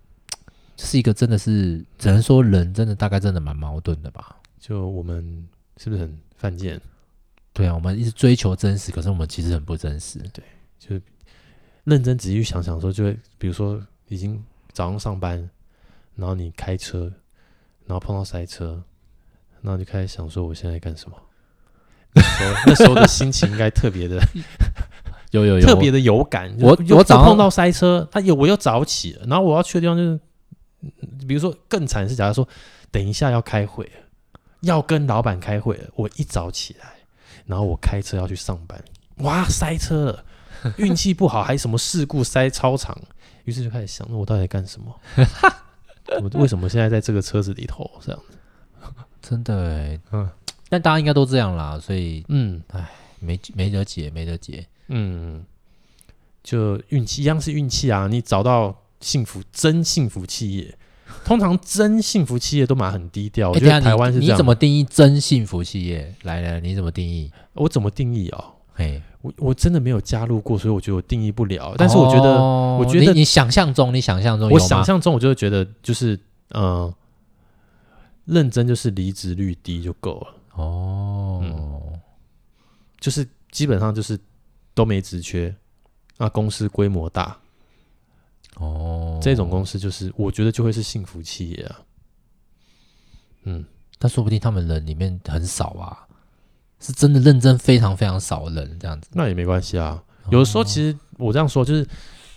[0.77, 4.37] 是一个真的是只能说人真的大概真的蛮矛盾的吧？
[4.59, 6.81] 就我们是不是很犯贱？
[7.53, 10.19] 对啊，我们一直追求真实，可是我们其实很不真实。
[10.33, 10.45] 对，
[10.79, 11.01] 就
[11.85, 14.43] 认真仔细想想说，就会比如说已经
[14.73, 15.51] 早上上班，
[16.15, 17.13] 然后你开车。
[17.89, 18.83] 然后碰到塞车，
[19.63, 21.17] 然后就开始想说我现在干什么？
[22.13, 24.21] 那时候 那时候的心情应该特别的
[25.31, 26.53] 有有有特别的有感。
[26.59, 30.21] 我我早碰到塞车，他有我又早起了，然后我要去的地方就是，
[31.29, 32.49] 比如说更惨是，假如说
[32.91, 33.89] 等一下要开会，
[34.63, 36.95] 要跟老板开会，我一早起来，
[37.45, 38.83] 然后我开车要去上班，
[39.19, 40.25] 哇，塞车了，
[40.77, 43.01] 运气不好还什么事故塞超长，
[43.47, 44.95] 于是就开始想，那我到底在干什么？
[46.23, 48.37] 我为什么现在在这个车子里头这样子？
[49.23, 50.29] 真的哎，嗯，
[50.69, 55.45] 但大家应该都这样啦，所以嗯，哎，没没得解，没得解，嗯，
[56.45, 58.07] 就运气一样是运气啊！
[58.09, 60.79] 你找到幸福，真幸福企业，
[61.25, 63.51] 通常真幸福企业都蛮很低调。
[63.51, 64.35] 我觉得台湾是这样。
[64.35, 66.15] 你怎么定义真幸福企业？
[66.23, 67.33] 来来，你怎么定义？
[67.55, 68.55] 我怎么定义哦？
[68.75, 69.03] 哎。
[69.27, 71.75] 我我真的没有加入过，所以我觉得我定义不了。
[71.77, 76.15] 但是我觉得，哦、我觉得你，你想象中，你想象中，我想象中，我就会觉得就是，
[76.51, 76.95] 嗯、呃，
[78.25, 80.35] 认真就是离职率低就够了。
[80.55, 82.01] 哦、嗯，
[83.01, 84.19] 就是基本上就是
[84.73, 85.55] 都没职缺，
[86.19, 87.37] 那公司规模大，
[88.57, 91.81] 哦，这种公司就是我觉得就会是幸福企业啊。
[93.43, 93.65] 嗯，
[93.99, 96.06] 但说不定他们人里面很少啊。
[96.79, 100.03] 是真的认真，非常非常少人这样子，那也没关系啊。
[100.31, 101.87] 有的时候其实我这样说，就是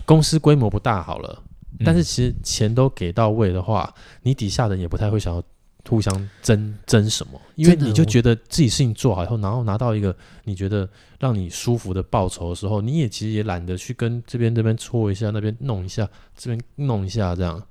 [0.06, 1.44] 公司规模不大好了，
[1.84, 5.44] 但是其实钱都给到位的话，你底下人也不太会想要
[5.88, 10.88] 互相争争什么，因为你就觉得自己事情做好以后，然后拿到一个你觉得
[11.20, 17.62] 让你舒服的报酬的时候，你也其实也懒得去跟这边这边搓一下，那边弄一下，这边弄一下这样。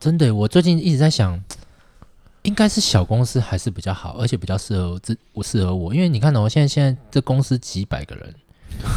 [0.00, 1.42] 真的，我最近一直在想。
[2.42, 8.34] 应该是小公司还是比较好，而且比较适合这我适合我，因为你看到我现在现在这公司几百个人，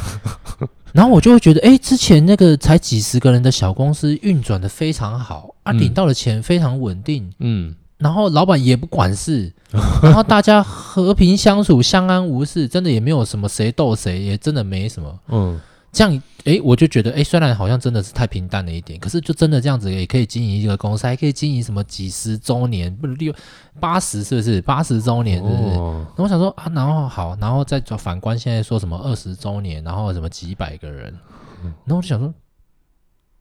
[0.93, 9.53] 然后我就会觉得，哎，之前那个才几十个人的小公司运转的非常好，啊，领到的钱非常稳定，嗯，然后老板也不管事，
[10.01, 15.61] 然后大家和平相处，相安无事，真的也没有什么谁斗谁，也真的没什么，嗯。
[15.95, 23.33] 这样，哎，我就觉得，哎，虽然好像真的是太平淡了一点，可是就真的这样子也可以经营一个公司，还可以经营什么几十周年，不是六
[23.79, 25.77] 八十，是不是八十周年，是不是？
[25.77, 31.17] 哦、那我想说啊，然后好，然后再反观现在说什么二十周年，然后什么几百个人，
[31.63, 32.33] 然后我就想说，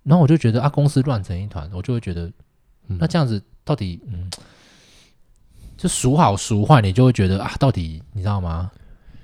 [0.04, 2.30] 然后我就觉得啊，公司乱成一团，我就会觉得，
[2.86, 4.30] 那这样子到底，嗯，
[5.76, 8.70] 就孰好孰坏，你就会觉得啊，到底你知道吗？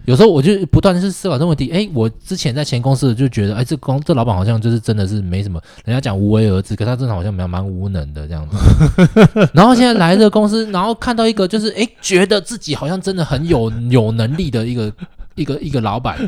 [0.07, 8.57] 有时候我就不断的是思考这个问题，哎，我之前在前公司就觉得，哎，这公这老板好像就是真的是没什么，人家讲无为而治，可他真的好像蛮蛮无能的这样子。
[9.53, 14.93] 然后现在来这个公司，然后看到一个就是，哎，觉得自己好像真的很有有能力的一个
[15.35, 16.19] 一个一个老板，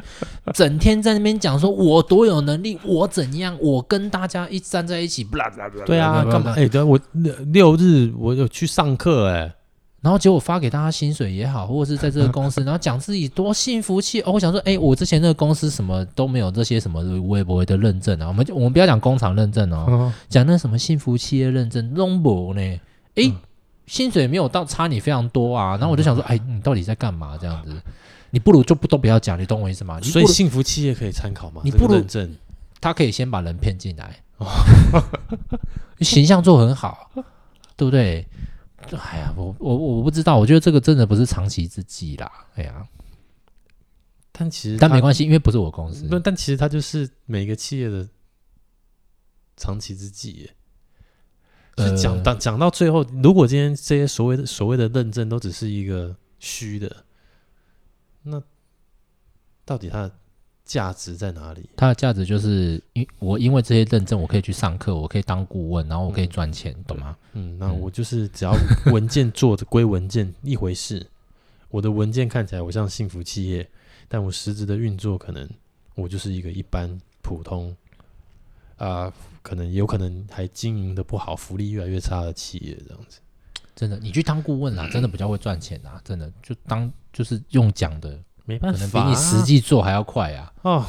[0.53, 6.53] 整天在那边讲说我多有能力，我怎样，我跟大家一站在一起，不啦不啦不啦，对啊，干嘛？
[6.57, 9.53] 哎，对，我六六日我有去上课，哎。
[10.03, 14.33] 然后结果发给大家薪水也好，或者是在这个公司， 然后讲自己多幸福气哦。
[14.33, 18.27] 我想说，哎，我之前那个公司什么都没有这些什么微博的认证啊。
[18.27, 22.61] 我们我们不要讲工厂认证哦，讲那什么幸福企业认证弄不呢。
[23.15, 23.33] 哎，
[23.87, 25.77] 薪水没有到差你非常多啊。
[25.77, 27.81] 然后我就想说，哎，你到底在干嘛这样子？
[28.31, 30.01] 你不如就不都不要讲，你懂我意思吗？
[30.01, 31.63] 所以幸福企业可以参考吗？
[31.65, 32.35] 你不认证，
[32.81, 34.17] 他可以先把人骗进来，
[36.01, 37.11] 形象做很好，
[37.77, 38.27] 对不对？
[38.91, 42.31] 哎呀，我我我不知道，我觉得这个真的不是长期之计啦。
[42.55, 42.87] 哎呀，
[44.33, 46.07] 但其实但没关系，因为不是我公司。
[46.09, 48.09] 不，但其实它就是每个企业的
[49.57, 50.55] 长期之计耶。
[51.77, 57.05] 呃，讲到讲到最后，如果今天这些所谓的所谓的认证都只是一个虚的，
[58.23, 58.43] 那
[59.65, 60.11] 到底它？
[60.65, 61.69] 价值在哪里？
[61.77, 67.17] 它的价值就是因我因为这些认证，我可以去上课，我可以当顾问，然后我可以赚钱，嗯、懂吗？
[67.33, 68.55] 嗯，那我就是只要
[68.93, 71.05] 文件做的归文件一回事，
[71.69, 73.69] 我的文件看起来我像幸福企业，
[74.09, 75.49] 但我实质的运作可能
[75.95, 77.75] 我就是一个一般普通
[78.77, 83.19] 啊、呃，可能有可能还经营的不好，福利越来越差的企业这样子。
[83.75, 88.19] 真的，你去当顾问啊，真的比较会赚钱啊，真的就当就是用讲的。
[88.53, 90.53] 没办法，可能比你实际做还要快啊！
[90.63, 90.85] 哦，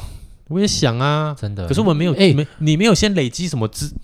[0.48, 1.66] 我也想啊，真的。
[1.66, 3.94] 可是我们没有，哎、没你没有先累积什么资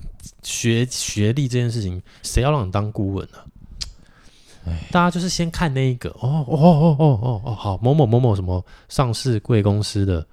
[0.42, 10.26] 学学历这件事情，谁要让你当顾问呢、大家就是先看那一个，哦哦哦哦哦哦，好，某某某某什么上市贵公司的，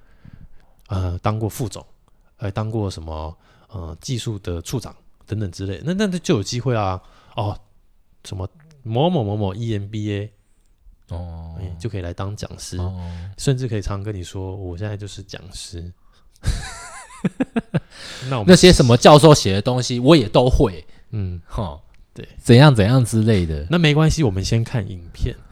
[0.88, 1.84] 呃，当过副总，
[2.36, 3.36] 还当过什么
[3.68, 4.94] 呃技术的处长
[5.26, 6.98] 等等之类，那那就有机会啊，
[7.36, 7.54] 哦，
[8.24, 8.48] 什么
[8.82, 10.30] 某某某某 EMBA。
[11.08, 13.00] 哦、欸，就可以来当讲师，哦、
[13.36, 15.92] 甚至可以常跟你说，我现在就是讲师。
[18.30, 20.86] 那那些什么教授写的东西，我也都会。
[21.10, 21.80] 嗯，哈，
[22.14, 23.66] 对，怎样怎样之类的。
[23.70, 25.34] 那没关系，我们先看影片。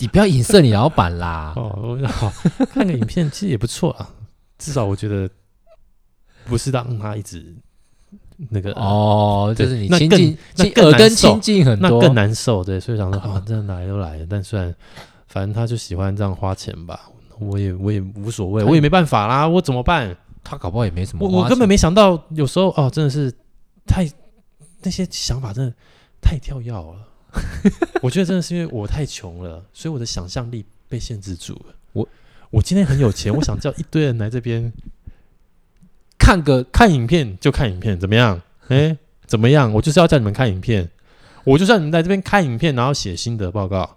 [0.00, 1.54] 你不要影射你老板啦。
[1.56, 2.32] 哦，好，
[2.72, 4.10] 看个影片其实也不错啊，
[4.58, 5.30] 至少我觉得
[6.44, 7.56] 不是让他一直。
[8.50, 12.62] 那个哦，就是你亲近，那更耳根亲近很多，那更难受。
[12.62, 14.72] 对，所以想说啊，真的来都来了，但虽然
[15.26, 20.16] 反正他就喜欢这样花钱吧，我也我也无所谓，我也没办法啦，我怎么办？
[20.44, 23.32] 他搞不好也没什么，我我根本没想到，有时候哦，真的是
[23.84, 24.08] 太
[24.82, 25.74] 那些想法真的
[26.20, 26.94] 太跳跃了。
[28.00, 31.74] 我觉得真的是因为我太穷了，所以我的想象力被限制住了。
[31.92, 32.08] 我
[32.50, 34.72] 我今天很有钱，我想叫一堆人来这边。
[36.28, 38.38] 看个看影片就看影片，怎么样？
[38.68, 38.94] 哎，
[39.26, 39.72] 怎么样？
[39.72, 40.86] 我就是要叫你们看影片，
[41.42, 43.96] 我就是要你们在这边看影片，然后写心得报告。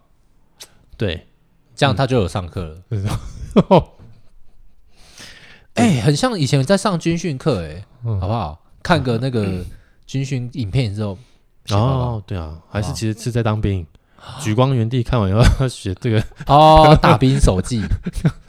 [0.95, 1.27] 对，
[1.75, 2.77] 这样他就有上课了。
[5.73, 8.63] 哎、嗯， 很像以前在上军训课，哎，好不好？
[8.81, 9.65] 看个那个
[10.07, 11.17] 军训影片之后，
[11.71, 13.85] 哦，对啊，还是其实是在当兵。
[14.39, 17.83] 举光原地看完以后要写这个哦，大兵手记，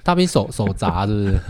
[0.04, 1.40] 大兵手手札，是不是？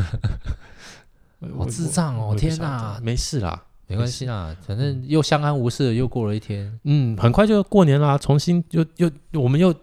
[1.59, 2.35] 好智障哦！
[2.39, 6.79] 天哪，没事啦，没关系啦，反正又相安无事，又过了一天。
[6.85, 9.75] 嗯，很快就过年啦，重新又又我们又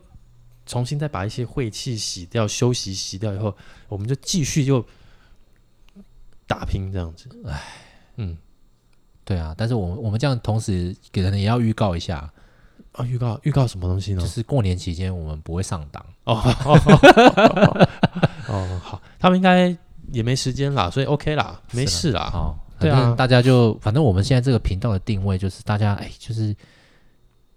[0.65, 3.55] 重新再把一些晦气洗掉、休息洗掉以后，
[3.87, 4.85] 我们就继续又
[6.47, 7.29] 打拼这样子。
[7.45, 7.61] 哎，
[8.15, 8.37] 嗯，
[9.25, 12.31] 对啊，但是我们我们这样同时给人也要预告一下
[12.93, 14.21] 啊，预告预告什么东西呢？
[14.21, 16.35] 就是过年期间我们不会上档哦。
[16.63, 17.87] 哦，
[18.47, 19.77] 哦，好，他们应该。
[20.11, 22.29] 也没时间啦，所以 OK 啦，没事啦。
[22.31, 26.55] 好，对啊，大家就反正我们现在这个频道的定位就是大家哎，就是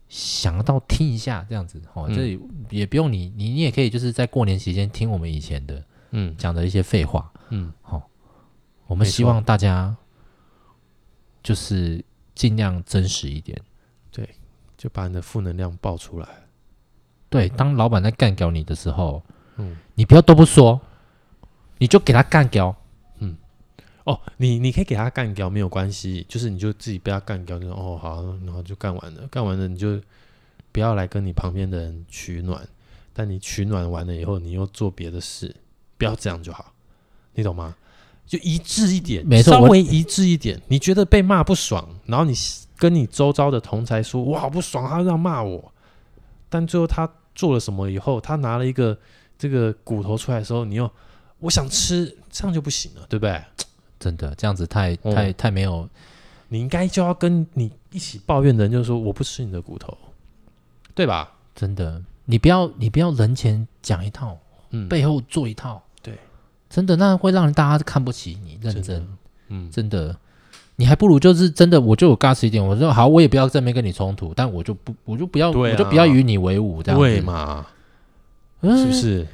[0.08, 8.02] 想到听一下这样子哦，这里也不用你，你你也可以就是在过年期间听我们以前的嗯讲的一些废话嗯好，
[8.86, 9.96] 我们希望大家
[11.42, 13.58] 就是尽量真实一点，
[14.10, 14.28] 对，
[14.76, 16.28] 就把你的负能量爆出来。
[17.28, 19.22] 对，当老板在干掉你的时候，
[19.56, 20.80] 嗯，你不要都不说。
[21.78, 22.74] 你就给他干掉，
[23.18, 23.36] 嗯，
[24.04, 30.00] 哦，你你可以给他干掉没有关系，就是你就自己被他干掉，就说哦好，然后就干完了，干完了你就
[30.70, 32.64] 不要来跟你旁边的人取暖，
[33.12, 35.54] 但你取暖完了以后，你又做别的事，
[35.98, 36.72] 不要这样就好，
[37.34, 37.74] 你懂吗？
[38.26, 40.60] 就一致一点，没错，稍微一致一点。
[40.68, 42.32] 你觉得被骂不爽，然后你
[42.76, 45.72] 跟你周遭的同才说，我好不爽，他这样骂我，
[46.48, 48.96] 但最后他做了什么以后，他拿了一个
[49.36, 50.88] 这个骨头出来的时候，你又。
[51.42, 53.42] 我想吃，这样就不行了，对不对？
[53.98, 55.86] 真的，这样子太太、哦、太没有。
[56.48, 59.96] 你应该就要跟你一起抱怨的人，就是说我不吃你的骨头，
[60.94, 61.32] 对吧？
[61.54, 64.38] 真的，你不要你不要人前讲一套，
[64.70, 66.18] 嗯，背后做一套，对，
[66.68, 68.58] 真的，那会让人大家看不起你。
[68.60, 69.08] 认真，真
[69.48, 70.16] 嗯，真的，
[70.76, 77.06] 你还不如就是真的，我就有 gas 一点，我说好，我也不要正面跟你冲突，但我就不，我就不要，啊、我就不要与你为伍，这样子。
[77.06, 77.66] 对嘛？
[78.60, 79.26] 嗯、是不是？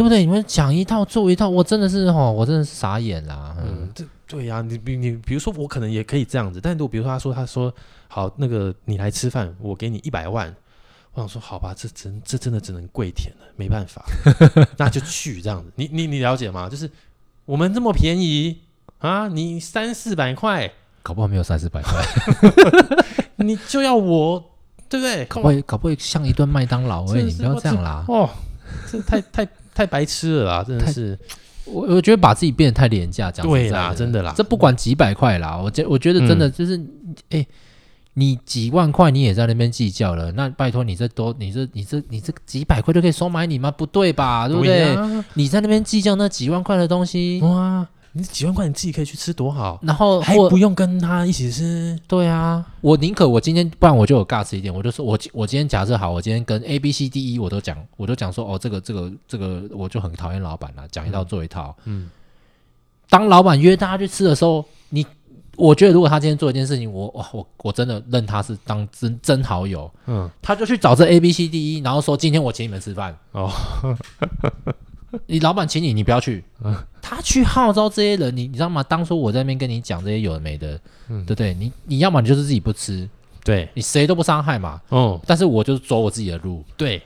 [0.00, 0.24] 对不对？
[0.24, 3.54] 你们讲一套做一套，我真的是哦，我真的是傻眼啦。
[3.60, 7.70] 嗯，这对呀、啊，你比你比如说，我可能也可以这样子，但是如果比如说他说他说
[8.08, 10.56] 好，那个你来吃饭，我给你一百万，
[11.12, 14.02] 我想说好吧，这真这真的只能跪舔了，没办法，
[14.78, 15.70] 那就去这样子。
[15.74, 16.66] 你你你了解吗？
[16.66, 16.90] 就是
[17.44, 18.58] 我们这么便宜
[19.00, 21.92] 啊，你三四百块，搞不好没有三四百块，
[23.36, 24.42] 你就要我
[24.88, 25.26] 对不对？
[25.26, 28.30] 搞不好搞不好像一顿麦当劳哎，你不要这样啦哦，
[28.90, 29.46] 这太太。
[29.74, 31.18] 太白痴了啦，真的是，
[31.64, 36.76] 我我觉得把自己变得太廉价，这样对啦，真的啦，这不管几百块啦，我觉我觉得真的就是，
[37.30, 37.48] 哎、嗯欸，
[38.14, 43.70] 你几万块你也在那边计较了，那拜托你这多，你这你这你这几百块就可以收买你吗？
[43.70, 44.94] 不对吧，对不对？
[44.94, 47.86] 对你在那边计较那几万块的东西，哇。
[48.12, 51.96] 你几万块你自己可以去吃多好，然后还不用跟他一起吃。
[52.08, 54.74] 对啊，我宁可我今天，不然我就有尬吃一点。
[54.74, 61.72] 我就说我我今天假设好，我今天跟 A B C D E 我都讲，我都讲说哦，这个这个这个我就很讨厌老板了，讲一套做一套。
[61.84, 62.10] 嗯，嗯
[63.08, 65.06] 当老板约大家去吃的时候，你
[65.56, 69.88] 我觉得如果他今天做一件事情，我哇我我真的认他是当真真好友。
[70.06, 73.16] 嗯，他就去找这 A B C D E，然后说今天我请你们吃饭。
[73.30, 73.48] 哦。
[75.26, 76.44] 你老板请你，你不要去。
[77.02, 78.82] 他去号召这些人，你你知道吗？
[78.82, 81.54] 当初我在那边跟你讲这些有的没的，嗯，对不对？
[81.54, 83.08] 你你要么你就是自己不吃，
[83.42, 84.80] 对你谁都不伤害嘛。
[84.90, 87.02] 哦，但是我就是走我自己的路，对，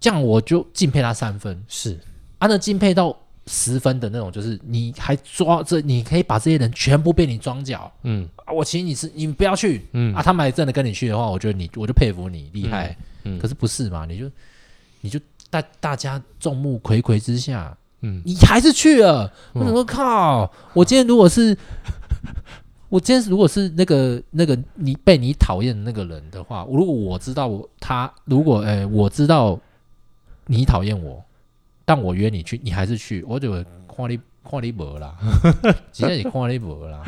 [0.00, 1.62] 这样我就敬佩他三分。
[1.68, 1.98] 是，
[2.38, 3.14] 啊，那敬佩到
[3.46, 7.92] 十分的那种，就是你还抓这，你可以把这些人全部被你装脚。
[8.04, 9.84] 嗯，啊我请你吃，你不要去。
[9.92, 12.96] 嗯啊，他们还真的跟你去的话，我觉得你我就佩服你厉害。
[13.24, 14.06] 嗯，可是不是嘛？
[14.06, 14.30] 你就
[15.02, 15.20] 你就。
[15.54, 19.32] 在大家众目睽睽之下，嗯，你还是去了。
[19.52, 20.50] 我靠！
[20.72, 21.56] 我今天如果是，
[22.90, 29.56] 我今天如果是那个那个你被你讨厌的那个人的话，如果我知道我他如果哎、欸，我知道
[30.46, 31.24] 你讨厌我，
[31.84, 35.14] 但我约你去，你还是去，我就看你看你无啦，
[35.92, 37.04] 直接你看你无啦。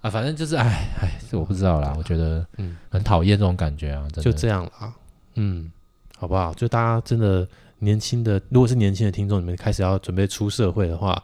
[0.00, 1.92] 啊，反正就是哎哎，这我不知道啦。
[1.98, 4.94] 我觉得嗯，很讨厌这种感觉啊，真的就这样啦。
[5.34, 5.70] 嗯。
[6.16, 6.52] 好不好？
[6.54, 7.46] 就大家真的
[7.78, 11.22] 年轻的，如果是年轻的听众，你们开始要准备出社会的话，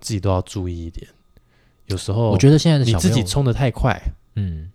[0.00, 1.06] 自己都要注意一点。
[1.86, 4.00] 有时候，我觉得现在的你自己冲的太快，
[4.36, 4.70] 嗯，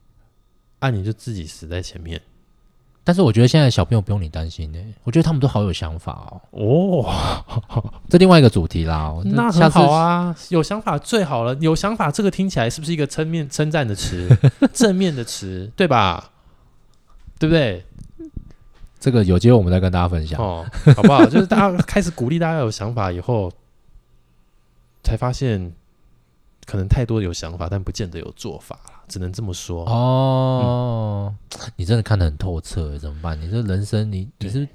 [0.79, 2.19] 啊，你就自己死在前面。
[3.07, 7.05] 但是我觉得现在的小朋友不用你担心呢、欸，我觉得他们都好有想法哦。
[7.05, 11.53] 哦，这另外一个主题啦，那很好啊，有想法最好了。
[11.61, 14.27] 有想法这个听起来是不是一个称面称赞的词，
[14.73, 16.31] 正面的词，对吧？
[17.37, 17.85] 对不对？
[19.05, 21.23] 这个有机会我们再跟大家分享哦，好不好？
[21.29, 23.51] 就是大家开始鼓励大家有想法以后，
[25.03, 25.71] 才发现
[26.65, 31.31] 可能太多有想法，但不见得有做法，只能这么说哦。
[31.53, 33.39] 嗯、你真的看得很透彻，怎么办？
[33.39, 34.67] 你这人生你，你你是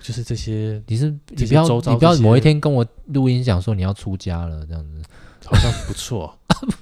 [0.00, 5.02] 就是这些，你是你不要你不要某一天跟我录音讲说你要出家了，这样子
[5.44, 6.34] 好像不错。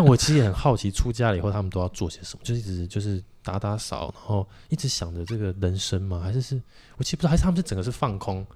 [0.00, 2.40] 但我其实也很好奇，出家了以后他们都要做些什么？
[2.42, 3.22] 就一直就是。
[3.42, 6.20] 打打扫，然后一直想着这个人生吗？
[6.22, 6.60] 还是是
[6.98, 8.46] 我其实不知道，还是他们是整个是放空，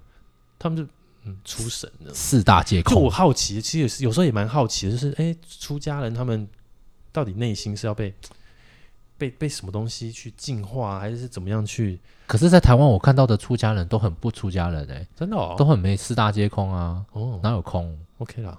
[0.59, 0.87] 他们就
[1.23, 2.13] 嗯出神了。
[2.13, 2.93] 四大皆空。
[2.93, 6.47] 就我好奇，其实也是有时候也蛮好奇的，就是哎，出家人他们
[7.11, 8.13] 到底内心是要被
[9.17, 11.99] 被被什么东西去净化，还是是怎么样去？
[12.27, 17.03] 可是，在台湾我看到的出家人都很不出家人哎、欸，真的哦，都很没四大皆空啊。
[17.13, 18.55] 哦，哪有空？OK 啦。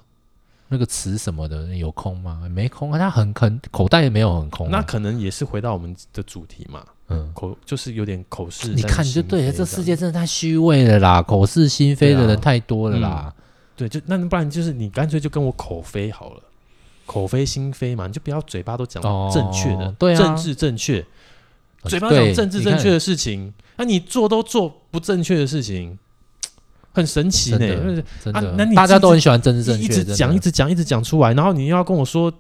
[0.69, 2.43] 那个词什么的有空吗？
[2.51, 4.69] 没空啊，他很肯，口袋也没有很空。
[4.71, 8.69] 那可能也是回到我们的主题嘛，嗯，口就是有点口是。
[8.69, 13.33] 你看就对了，这世界真的太虚伪了啦，口是心非的人太多了啦。
[13.77, 16.43] 对，就那不然就是你干脆就跟我口非好了，
[17.05, 21.05] 口非心非嘛，你就不要嘴巴都讲正确的，对啊，政治正确，
[21.85, 25.99] 嘴巴讲政治正确的事情，那你做都做不正确的事情。
[26.97, 27.59] 很神奇呢，
[28.25, 32.33] 真的，那你大家都很喜欢政治正确，一直讲，一直讲，一直讲出来，然后你又要跟我说，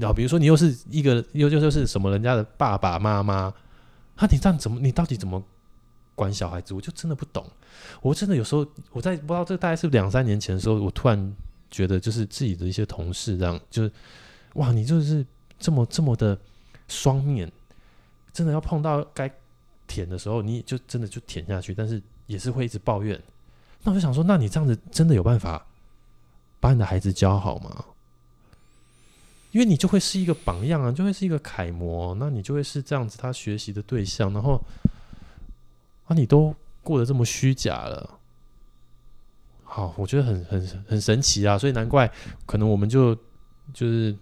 [0.00, 3.52] 然后比如说你又是一个又就就是什么人家的爸爸妈妈，
[4.16, 5.42] 那你这样怎么，你到底怎么
[6.14, 6.72] 管小孩子？
[6.72, 7.44] 我就真的不懂。
[8.00, 11.34] 我真的有时候我在不知道这大概是两三年前的时候，我突然
[11.70, 13.92] 觉得就是自己的一些同事这样，就是
[14.54, 15.22] 哇，你就是
[15.58, 16.38] 这么这么的
[16.88, 17.52] 双面，
[18.32, 19.30] 真的要碰到该
[19.86, 23.20] 舔的时候，你就真的就舔下去，但是也是会一直抱怨。
[23.84, 25.66] 那我就想说，那你这样子真的有办法
[26.60, 27.84] 把你的孩子教好吗？
[29.50, 34.32] 因为你就会是一个榜样啊，就会是一个楷模，那你就会是这样子他学习的对象。
[34.32, 34.58] 然后
[36.06, 38.18] 啊，你都过得这么虚假了，
[39.64, 41.58] 好，我觉得很很很神奇啊。
[41.58, 42.10] 所以难怪
[42.46, 43.14] 可能我们就
[43.74, 44.16] 就是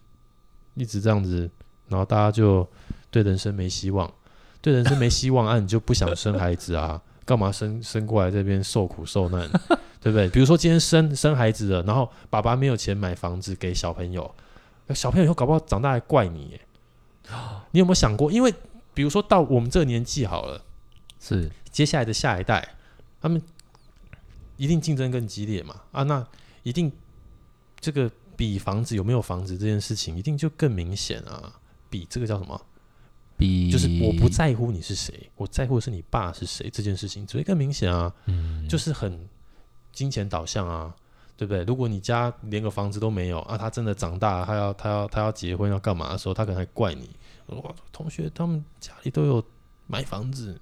[0.74, 1.48] 一直这样子，
[1.86, 2.66] 然后大家就
[3.10, 4.12] 对人生没希望，
[4.60, 7.00] 对人生没希望啊，你就不想生孩子啊。
[7.30, 9.48] 干嘛生生过来这边受苦受难，
[10.02, 10.28] 对不对？
[10.30, 14.34] 比如说今天生生孩子了，然后爸爸没有钱买房子给小朋友，
[14.92, 16.60] 小朋友以后搞不好长大还怪你耶。
[17.70, 18.32] 你有没有想过？
[18.32, 18.52] 因为
[18.92, 20.60] 比如说到我们这个年纪好了，
[21.20, 22.74] 是接下来的下一代，
[23.20, 23.40] 他们
[24.56, 25.82] 一定竞争更激烈嘛？
[25.92, 26.26] 啊，那
[26.64, 26.90] 一定
[27.78, 31.60] 这个比房子有没有房子这件事情，一定就更明显啊。
[31.88, 32.60] 比这个叫什么？
[33.70, 38.12] 就是我不在乎你是谁，我在乎的是你爸是谁这件事情，只会更明显啊。
[38.26, 39.28] 嗯，就是很
[39.92, 40.94] 金钱导向啊，
[41.36, 41.64] 对不对？
[41.64, 47.10] 如果你家连个房子都没有啊，他真的长大，他要他要他要结婚要干嘛的时候，他可能还怪你。
[47.46, 49.44] 哇，同学他们家里都有
[49.86, 50.60] 买房子，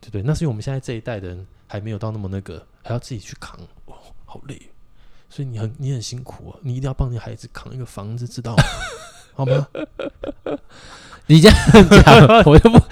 [0.00, 0.22] 对不对？
[0.22, 3.94] 那是因为我们现在这一代的人还没有到那么那个，还要自己去扛，哦，
[4.24, 4.60] 好累。
[5.30, 8.62] 所以你很你很辛苦啊，你一定要帮你孩子扛一个房子，知道吗？
[9.34, 9.68] 好吗？
[11.28, 11.56] 你这样
[12.04, 12.78] 讲，我就不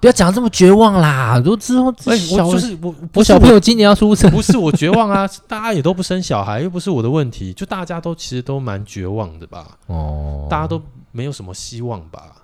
[0.00, 1.38] 不要讲这么绝望啦。
[1.38, 9.78] 如果之后，哎，我就是我，我小朋友今年要出生，不是我绝望啊，大家也都不生小孩，又不是我的问题，就大家都其实都蛮绝望的吧？
[9.86, 12.36] 哦，大家都没有什么希望吧？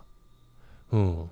[0.90, 1.28] 嗯，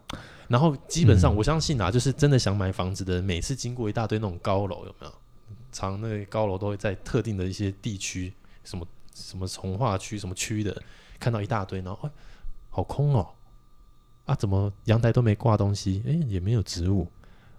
[0.49, 5.13] 然后基本上嗯我相信啊，就是真的想买房子的人，每次经过一大堆那种高楼，有没有？
[5.71, 8.33] 常那个高楼都会在特定的一些地区，
[8.65, 10.75] 什么什么从化区什么区的，
[11.21, 12.11] 看到一大堆，然后哎，
[12.79, 13.27] 好空哦，
[14.25, 16.01] 啊，怎么阳台都没挂东西？
[16.07, 17.09] 哎，也没有植物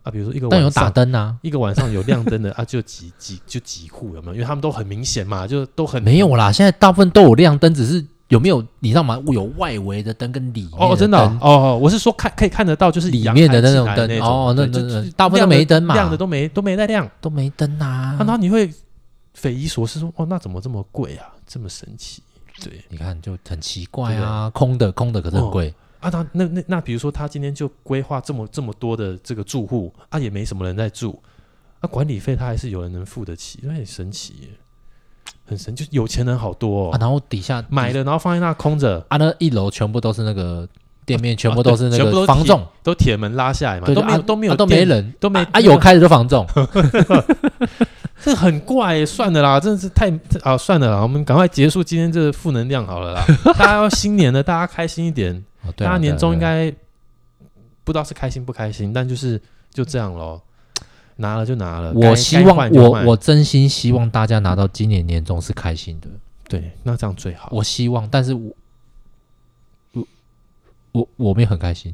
[0.02, 1.36] 啊，比如说一个但有晚上打灯啊？
[1.42, 4.36] 一个晚上有亮灯的 啊，就几几就几户有没有？
[4.36, 9.22] 因为他们都很明显嘛，就都很没有啦，现在大部分都有亮灯，只是有没有你知道吗？
[9.28, 18.74] 有外围的灯跟里面哦，真的灯哦哦，我是说看可以看得到，就是里面的那种灯哦那对就那那大部分都没灯嘛亮的都没都没在亮，都没灯啊啊，然后你会
[19.34, 21.28] 匪夷所思说，哦，那怎么这么贵啊？
[21.46, 22.24] 这么神奇？
[22.64, 22.84] 对。
[22.90, 25.74] 你看就很奇怪啊，空的空的可是很贵。
[26.00, 31.22] 啊，他那那那比如说他今天就规划这么这么多的这个住户啊，也没什么人在住，
[31.82, 34.48] 那、啊、管理费他还是有人能付得起，那很神奇耶，
[35.46, 40.66] 很神，就有钱人好多哦，啊，然后底下买了然后放在那空着，啊，那一楼全部都是那个
[41.06, 46.48] 店面，全部都是那个房仲，都铁门拉下来嘛，对都没有、啊都没有、啊都没人，都没啊，有开的就房仲，
[48.24, 50.12] 这很怪耶，算的啦，真的是太
[50.44, 53.26] 啊，算了啦，我们赶快结束今天这个负能量好了啦。
[53.58, 55.34] 大家要新年了，大家开心一点。
[55.64, 56.72] 哦对啊大家年终应该
[57.84, 59.42] 不知道是开心不开心，但就是
[59.74, 60.42] 就这样咯。
[61.18, 61.92] 拿了就拿了。
[61.94, 66.08] 我希望我我真心希望大家拿到今年年终是开心的，
[66.48, 67.50] 对，那这样最好。
[67.52, 68.52] 我希望，但是我
[69.92, 70.08] 我
[70.94, 71.92] 我我没有很开心。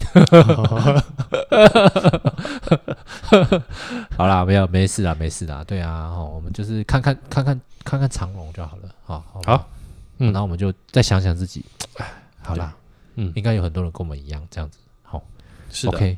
[4.18, 9.70] 好啦，没有没事啦，没事啦，对啊，哦，我们就是看看看看看看长龙就好了，好，好，好
[10.18, 11.64] 嗯然后我们就再想想自己，
[11.98, 12.76] 哎，好啦，
[13.16, 15.22] 嗯，应该有很多人跟我们一样这样子，好
[15.70, 15.94] 是的。
[15.98, 16.18] ，OK，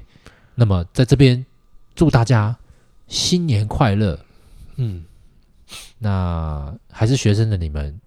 [0.55, 1.45] 那么在这边
[1.95, 2.55] 祝大家
[3.07, 4.17] 新年快乐。
[4.75, 5.03] 嗯，
[5.97, 7.99] 那还是学生的你们，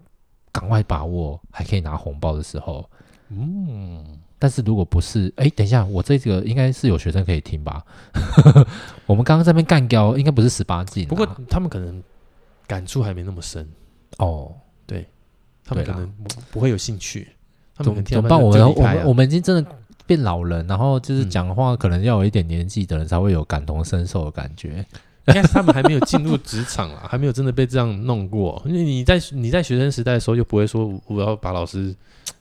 [0.52, 2.88] 赶快把握还可以拿红包的时候。
[3.28, 7.84] 嗯，但是如果不是，哎，等一下，我这个应该是有学生可以听吧？
[9.04, 11.08] 我们刚刚在那边干掉，应该不是十八禁啊。
[11.08, 12.02] 不过他们可能
[12.66, 13.68] 感触还没那么深，
[14.16, 14.52] 哦，
[14.86, 15.06] 对
[15.62, 17.28] 他们可能不不会有兴趣。
[17.76, 18.40] 他怎们怎么办？
[18.40, 19.70] 我们我们我们已经真的
[20.06, 24.84] 变老人，然后就是嗯讲话可能要有一点年纪的人才会有感同身受的感觉。
[25.26, 28.60] 应该是他们还没有进入职场啊， 还没有真的被这样弄过。
[28.64, 31.94] 因为你在你在学生时代的时候，就不会说我要把老师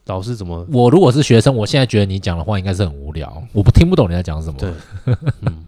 [0.10, 4.60] 老师怎么我如果是学生，我现在觉得你讲的话应该是很无聊，我不听不懂你在讲什么。
[4.60, 4.74] 对，
[5.42, 5.66] 嗯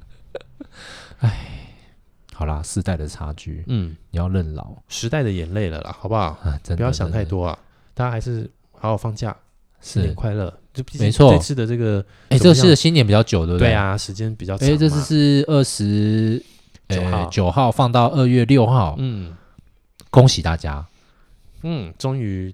[2.33, 6.35] 好啦，世代的差距，嗯，你要认老时代的眼泪了啦，好不好？
[6.43, 6.59] 啊！
[6.63, 7.23] 真的不要想太。
[7.23, 7.55] 多啊，
[7.93, 9.35] 大家还是好好放假，
[9.79, 10.51] 新年是，快乐。
[10.73, 13.67] 就没错这次的这个哎，这次的新年比较久，对不对？
[13.67, 13.73] 对。
[13.75, 14.73] 啊，时间比较长嘛。
[14.73, 16.43] 哎，这次是二十
[16.89, 19.37] 九号九号放到二月六号，嗯
[20.09, 20.83] 恭喜大家
[21.61, 22.51] 嗯，终于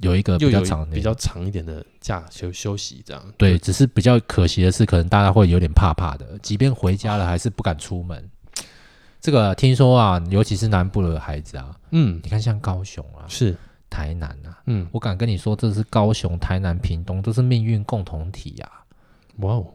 [0.00, 3.22] 有一个比较长比较长一点的假休休息，这样。
[3.36, 8.28] 对，只是比较可惜的是，可能大家会有点怕怕的，即便回家了，还是不敢出门。
[9.20, 12.20] 这个听说啊，尤其是南部的孩子啊，嗯。
[12.22, 13.56] 你看像高雄啊、是。
[13.88, 14.86] 台南啊，嗯。
[14.92, 18.70] 我敢跟你说，这是高雄、台南、屏东都是命运共同体呀、
[19.38, 19.66] 哇哦。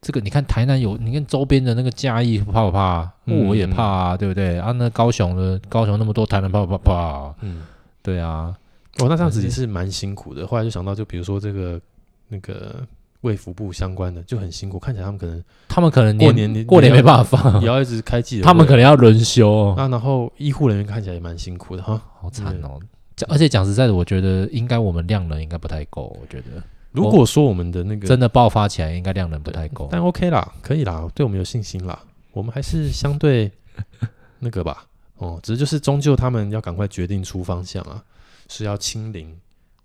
[0.00, 3.10] 这个你看台南有，你看周边的那个嘉义怕不怕？
[3.24, 4.58] 嗯我也怕啊，对不对？
[4.60, 6.78] 啊，那高雄的高雄那么多，台南怕不怕？
[6.78, 7.66] 怕，嗯。
[8.00, 8.54] 对啊，
[8.98, 10.46] 哦，那这样子也是蛮辛苦的。
[10.46, 11.80] 后来就想到，就比如说这个
[12.28, 12.86] 那个
[13.20, 22.00] 卫福部相关的就很辛苦，看起来他们可能他们可能过年过年没办法放也，要一直开记者会，他们可能要轮休哦，啊，然后医护人员看起来也蛮辛苦的哈。
[22.20, 22.78] 好惨哦。
[23.16, 29.88] 讲而且讲实在的，我觉得应该我们量能应该不太够，我觉得如果说我们的那个真的爆发起来，应该量能不太够。
[29.90, 31.98] 但 OK 啦，可以啦，对我们有信心啦。
[32.32, 33.50] 我们还是相对
[34.38, 34.84] 那个吧，
[35.16, 38.00] 哦，只是就是终究他们要赶快决定出方向啊，
[38.48, 39.38] 是要清零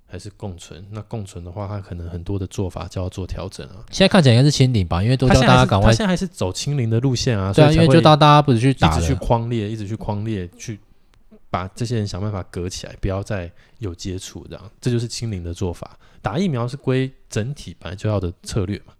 [0.08, 0.86] 还是共存？
[0.92, 3.84] 那共存的话，它可能很多的做法就要做调整啊。
[3.92, 5.92] 现在看起来应该是清零吧，因为都叫大家赶快。
[5.92, 10.80] 他现在还是走清零的路线啊，对啊，因为就大家不是去一打直去了，框列，一直去框列，去
[11.50, 15.98] 把这些人想办法隔起来，不要再有接触，这样这就是清零的做法。
[16.22, 18.94] 打疫苗是归整体本来就要的策略嘛。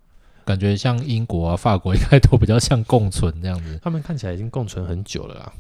[0.46, 3.80] 感觉像英国啊、法国应该都比较像共存这样子。
[3.82, 5.54] 他们看起来已经共存很久了啦，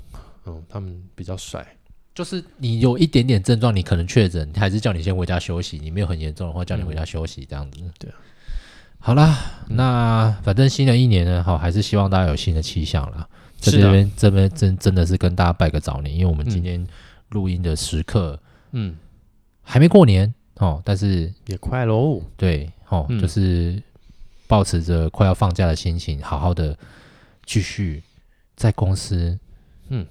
[0.45, 1.66] 嗯，他们比较帅。
[2.14, 5.80] 就是你有一点点症状，你可能确诊，还是叫你先回家休息。
[5.80, 7.80] 你没有很严重的话，叫你回家休息这样子。
[7.97, 8.16] 对啊。
[8.99, 9.38] 好啦，
[9.70, 13.28] 那反正新的一年呢，好，还是希望大家有新的气象啦。
[13.57, 16.86] 在这边这边真真的是跟大家拜个早年，因为我们今天
[17.30, 18.39] 录音的时刻
[18.72, 18.95] 嗯，
[19.61, 22.22] 还没过年哦，但是也快喽。
[22.38, 23.82] 对哦，嗯就是
[24.47, 26.78] 抱持着快要放假的心情，好好的
[27.45, 28.03] 继续
[28.55, 29.38] 在公司，
[29.89, 30.05] 嗯，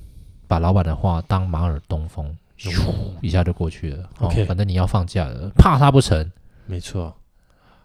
[0.52, 2.78] 把老板的话当马耳东风，咻
[3.22, 4.02] 一下就过去了。
[4.18, 6.30] 哦 OK 反正你要放假了，怕他不成。
[6.66, 7.16] 没错。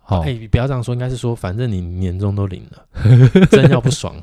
[0.02, 2.86] 好，哎，不要这样说，应该是说，反正你年终都领了，
[3.50, 4.14] 真要不爽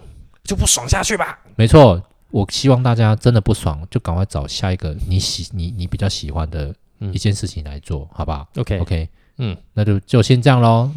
[0.42, 1.38] 就不爽下去吧。
[1.56, 10.90] 没错，我希望大家真的不爽，就赶快找下一个你喜你你比较喜欢的一件事情来做，嗯、好不好？OK OK，嗯，那就就先这样喽，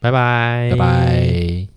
[0.00, 1.75] 拜拜，拜拜。